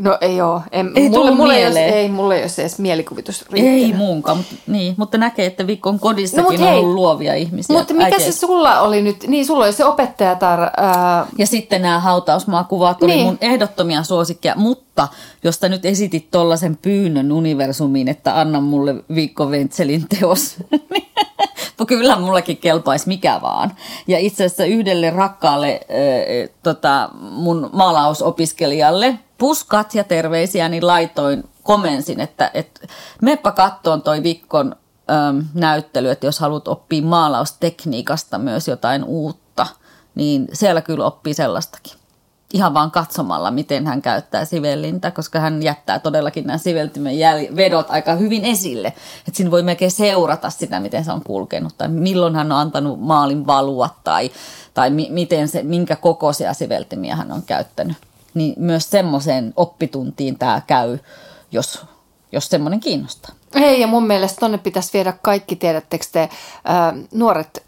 No 0.02 0.18
ei 0.22 0.42
oo. 0.42 0.62
En, 0.72 0.92
Ei 0.96 1.10
mulle, 1.10 1.32
mulle 1.32 1.54
ei, 1.56 1.62
mieleen. 1.64 1.94
ei, 1.94 2.10
mulle 2.10 2.36
ei 2.36 2.42
ole 2.42 2.50
se 2.50 2.62
edes 2.62 2.80
mielikuvitus 2.80 3.46
Ei 3.54 3.62
riittänyt. 3.62 3.98
muunkaan, 3.98 4.38
mutta, 4.38 4.56
niin, 4.68 4.94
mutta 4.98 5.18
näkee, 5.18 5.46
että 5.46 5.68
Vikon 5.68 6.00
kodissakin 6.00 6.44
No, 6.44 6.52
mut 6.52 6.60
on 6.62 6.68
hei, 6.68 6.78
ollut 6.80 6.96
luovia 6.96 7.36
ihmisiä. 7.36 7.78
Mutta 7.78 7.94
mikä 7.94 8.06
äitejä. 8.06 8.32
se 8.32 8.38
sulla 8.38 8.80
oli 8.82 9.02
nyt? 9.02 9.28
Niin, 9.28 9.46
sulla 9.46 9.66
oli 9.66 9.74
se 9.74 9.86
opettajatar... 9.86 10.60
Ää, 10.78 11.26
Ja 11.38 11.48
sitten 11.48 11.82
nämä 11.82 12.00
hautausmaakuvat 12.00 13.04
oli 13.04 13.12
Niin. 13.16 13.26
mun 13.26 13.38
ehdottomia 13.42 14.04
suosikkeja, 14.04 14.56
mutta 14.58 15.08
jos 15.44 15.56
sä 15.56 15.70
nyt 15.70 15.86
esitit 15.86 16.28
tollasen 16.32 16.78
pyynnön 16.82 17.32
universumiin, 17.32 18.08
että 18.08 18.40
anna 18.40 18.62
mulle 18.62 18.96
Viikko 19.16 19.50
Ventselin 19.52 20.06
teos, 20.20 20.56
kyllä 21.86 22.16
mullakin 22.16 22.58
kelpaisi 22.58 23.08
mikä 23.08 23.40
vaan. 23.42 23.76
Ja 24.08 24.20
itse 24.20 24.46
asiassa 24.46 24.66
yhdelle 24.66 25.10
rakkaalle 25.10 25.80
äh, 25.82 26.50
tota, 26.64 27.10
mun 27.22 27.70
maalausopiskelijalle 27.74 29.20
puskat 29.38 29.96
ja 29.96 30.04
terveisiä, 30.04 30.70
niin 30.70 30.88
laitoin, 30.88 31.44
komensin, 31.64 32.20
että 32.20 32.52
et, 32.54 32.90
meppä 33.22 33.52
kattoon 33.52 34.02
toi 34.02 34.24
Vikkon 34.24 34.76
ähm, 35.12 35.40
näyttely, 35.54 36.10
että 36.10 36.26
jos 36.26 36.40
haluat 36.40 36.68
oppia 36.68 37.02
maalaustekniikasta 37.02 38.38
myös 38.38 38.68
jotain 38.68 39.04
uutta, 39.04 39.68
niin 40.16 40.48
siellä 40.54 40.82
kyllä 40.82 41.06
oppii 41.06 41.34
sellaistakin. 41.34 42.01
Ihan 42.54 42.74
vaan 42.74 42.92
katsomalla, 42.92 43.52
miten 43.52 43.88
hän 43.88 44.02
käyttää 44.02 44.46
sivellintä, 44.46 45.12
koska 45.12 45.40
hän 45.40 45.64
jättää 45.64 46.00
todellakin 46.00 46.48
nämä 46.48 46.58
siveltimen 46.58 47.16
vedot 47.56 47.86
aika 47.90 48.16
hyvin 48.16 48.46
esille. 48.46 48.88
Että 48.88 49.38
siinä 49.38 49.52
voi 49.52 49.64
melkein 49.64 49.92
seurata 49.92 50.50
sitä, 50.50 50.80
miten 50.80 51.06
se 51.06 51.12
on 51.12 51.24
kulkenut 51.24 51.78
tai 51.78 51.88
milloin 51.88 52.36
hän 52.36 52.52
on 52.52 52.58
antanut 52.58 53.02
maalin 53.02 53.48
valua 53.48 53.90
tai, 54.04 54.32
tai 54.74 54.90
mi- 54.90 55.10
miten 55.10 55.48
se, 55.48 55.64
minkä 55.64 55.96
kokoisia 55.96 56.54
siveltimiä 56.54 57.16
hän 57.16 57.32
on 57.32 57.42
käyttänyt. 57.42 57.98
Niin 58.34 58.54
myös 58.58 58.90
semmoiseen 58.90 59.54
oppituntiin 59.56 60.38
tämä 60.38 60.62
käy, 60.68 60.98
jos, 61.52 61.86
jos 62.32 62.48
semmoinen 62.48 62.80
kiinnostaa. 62.80 63.36
Ei, 63.56 63.82
ja 63.82 63.88
mun 63.88 64.08
mielestä 64.08 64.40
tonne 64.40 64.58
pitäisi 64.58 64.94
viedä 64.94 65.14
kaikki, 65.22 65.56
tiedättekö 65.56 66.06
te, 66.12 66.30
ää, 66.66 66.94
nuoret 67.14 67.64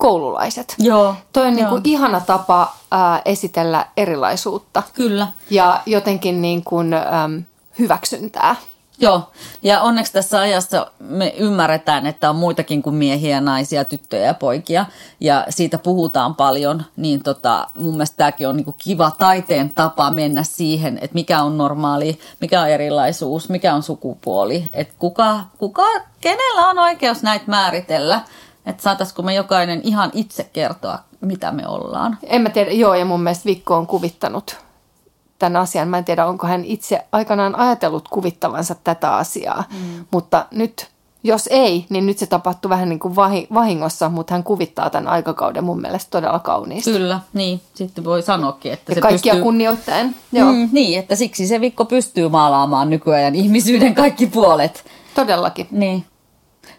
koululaiset. 0.00 0.74
Joo. 0.78 1.14
Toi 1.32 1.46
on 1.46 1.54
niin 1.54 1.62
joo. 1.62 1.70
kuin 1.70 1.82
ihana 1.84 2.20
tapa 2.20 2.76
ää, 2.90 3.22
esitellä 3.24 3.86
erilaisuutta 3.96 4.82
Kyllä. 4.94 5.28
ja 5.50 5.80
jotenkin 5.86 6.42
niin 6.42 6.64
kuin, 6.64 6.94
äm, 6.94 7.44
hyväksyntää. 7.78 8.56
Joo, 9.02 9.30
ja 9.62 9.80
onneksi 9.80 10.12
tässä 10.12 10.40
ajassa 10.40 10.90
me 10.98 11.34
ymmärretään, 11.36 12.06
että 12.06 12.30
on 12.30 12.36
muitakin 12.36 12.82
kuin 12.82 12.94
miehiä, 12.94 13.40
naisia, 13.40 13.84
tyttöjä 13.84 14.26
ja 14.26 14.34
poikia, 14.34 14.86
ja 15.20 15.46
siitä 15.48 15.78
puhutaan 15.78 16.34
paljon, 16.34 16.84
niin 16.96 17.22
tota, 17.22 17.66
mun 17.78 17.92
mielestä 17.92 18.16
tämäkin 18.16 18.48
on 18.48 18.56
niinku 18.56 18.74
kiva 18.78 19.10
taiteen 19.18 19.70
tapa 19.70 20.10
mennä 20.10 20.42
siihen, 20.42 20.98
että 21.02 21.14
mikä 21.14 21.42
on 21.42 21.58
normaali, 21.58 22.18
mikä 22.40 22.60
on 22.60 22.68
erilaisuus, 22.68 23.48
mikä 23.48 23.74
on 23.74 23.82
sukupuoli, 23.82 24.64
että 24.72 24.94
kuka, 24.98 25.40
kuka, 25.58 25.86
kenellä 26.20 26.68
on 26.68 26.78
oikeus 26.78 27.22
näitä 27.22 27.44
määritellä, 27.46 28.20
että 28.70 28.82
saataisiko 28.82 29.22
me 29.22 29.34
jokainen 29.34 29.80
ihan 29.84 30.10
itse 30.14 30.44
kertoa, 30.52 30.98
mitä 31.20 31.52
me 31.52 31.68
ollaan. 31.68 32.18
En 32.22 32.42
mä 32.42 32.50
tiedä, 32.50 32.70
joo, 32.70 32.94
ja 32.94 33.04
mun 33.04 33.22
mielestä 33.22 33.44
Vikko 33.44 33.76
on 33.76 33.86
kuvittanut 33.86 34.56
tämän 35.38 35.62
asian. 35.62 35.88
Mä 35.88 35.98
en 35.98 36.04
tiedä, 36.04 36.26
onko 36.26 36.46
hän 36.46 36.64
itse 36.64 37.04
aikanaan 37.12 37.54
ajatellut 37.54 38.08
kuvittavansa 38.08 38.74
tätä 38.84 39.14
asiaa, 39.16 39.64
mm. 39.72 40.04
mutta 40.10 40.46
nyt, 40.50 40.88
jos 41.22 41.48
ei, 41.52 41.86
niin 41.90 42.06
nyt 42.06 42.18
se 42.18 42.26
tapahtuu 42.26 42.68
vähän 42.68 42.88
niin 42.88 42.98
kuin 42.98 43.16
vahi- 43.16 43.46
vahingossa, 43.54 44.08
mutta 44.08 44.34
hän 44.34 44.44
kuvittaa 44.44 44.90
tämän 44.90 45.08
aikakauden 45.08 45.64
mun 45.64 45.80
mielestä 45.80 46.10
todella 46.10 46.38
kauniisti. 46.38 46.92
Kyllä, 46.92 47.20
niin, 47.32 47.60
sitten 47.74 48.04
voi 48.04 48.22
sanoakin, 48.22 48.72
että 48.72 48.92
Ja 48.92 48.94
se 48.94 49.00
kaikkia 49.00 49.32
pystyy... 49.32 49.42
kunnioittaen. 49.42 50.14
Joo. 50.32 50.52
Mm, 50.52 50.68
niin, 50.72 50.98
että 50.98 51.16
siksi 51.16 51.46
se 51.46 51.60
Vikko 51.60 51.84
pystyy 51.84 52.28
maalaamaan 52.28 52.90
nykyajan 52.90 53.34
ihmisyyden 53.34 53.94
kaikki 53.94 54.26
puolet. 54.26 54.84
todellakin. 55.14 55.66
Niin. 55.70 56.04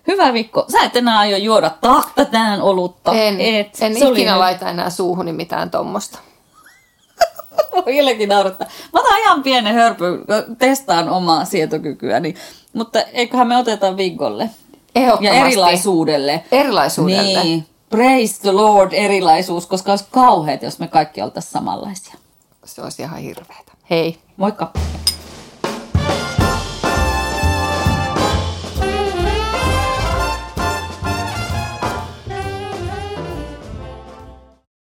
Hyvä 0.07 0.33
Vikko, 0.33 0.65
sä 0.71 0.83
et 0.83 0.95
enää 0.95 1.19
aio 1.19 1.37
juoda 1.37 1.69
tahta 1.69 2.25
tänään 2.25 2.61
olutta. 2.61 3.13
En, 3.13 3.41
et. 3.41 3.77
en 3.81 3.99
Se 3.99 4.09
ikinä 4.09 4.39
laita 4.39 4.69
enää 4.69 4.89
suuhuni 4.89 5.33
mitään 5.33 5.71
tommosta. 5.71 6.19
Vieläkin 7.85 8.29
naurattaa. 8.29 8.67
Mä 8.93 8.99
otan 8.99 9.19
ihan 9.19 9.43
pienen 9.43 9.75
hörpy, 9.75 10.05
testaan 10.57 11.09
omaa 11.09 11.45
sietokykyäni. 11.45 12.35
Mutta 12.73 13.01
eiköhän 13.01 13.47
me 13.47 13.57
oteta 13.57 13.97
Vikolle. 13.97 14.49
Ja 15.21 15.33
erilaisuudelle. 15.33 16.43
Erilaisuudelle. 16.51 17.43
Niin. 17.43 17.65
Praise 17.89 18.41
the 18.41 18.51
Lord 18.51 18.93
erilaisuus, 18.93 19.67
koska 19.67 19.91
olisi 19.91 20.05
kauheat, 20.11 20.61
jos 20.61 20.79
me 20.79 20.87
kaikki 20.87 21.21
oltaisiin 21.21 21.51
samanlaisia. 21.51 22.13
Se 22.65 22.81
olisi 22.81 23.01
ihan 23.01 23.19
hirveetä. 23.19 23.71
Hei. 23.89 24.17
Moikka! 24.37 24.71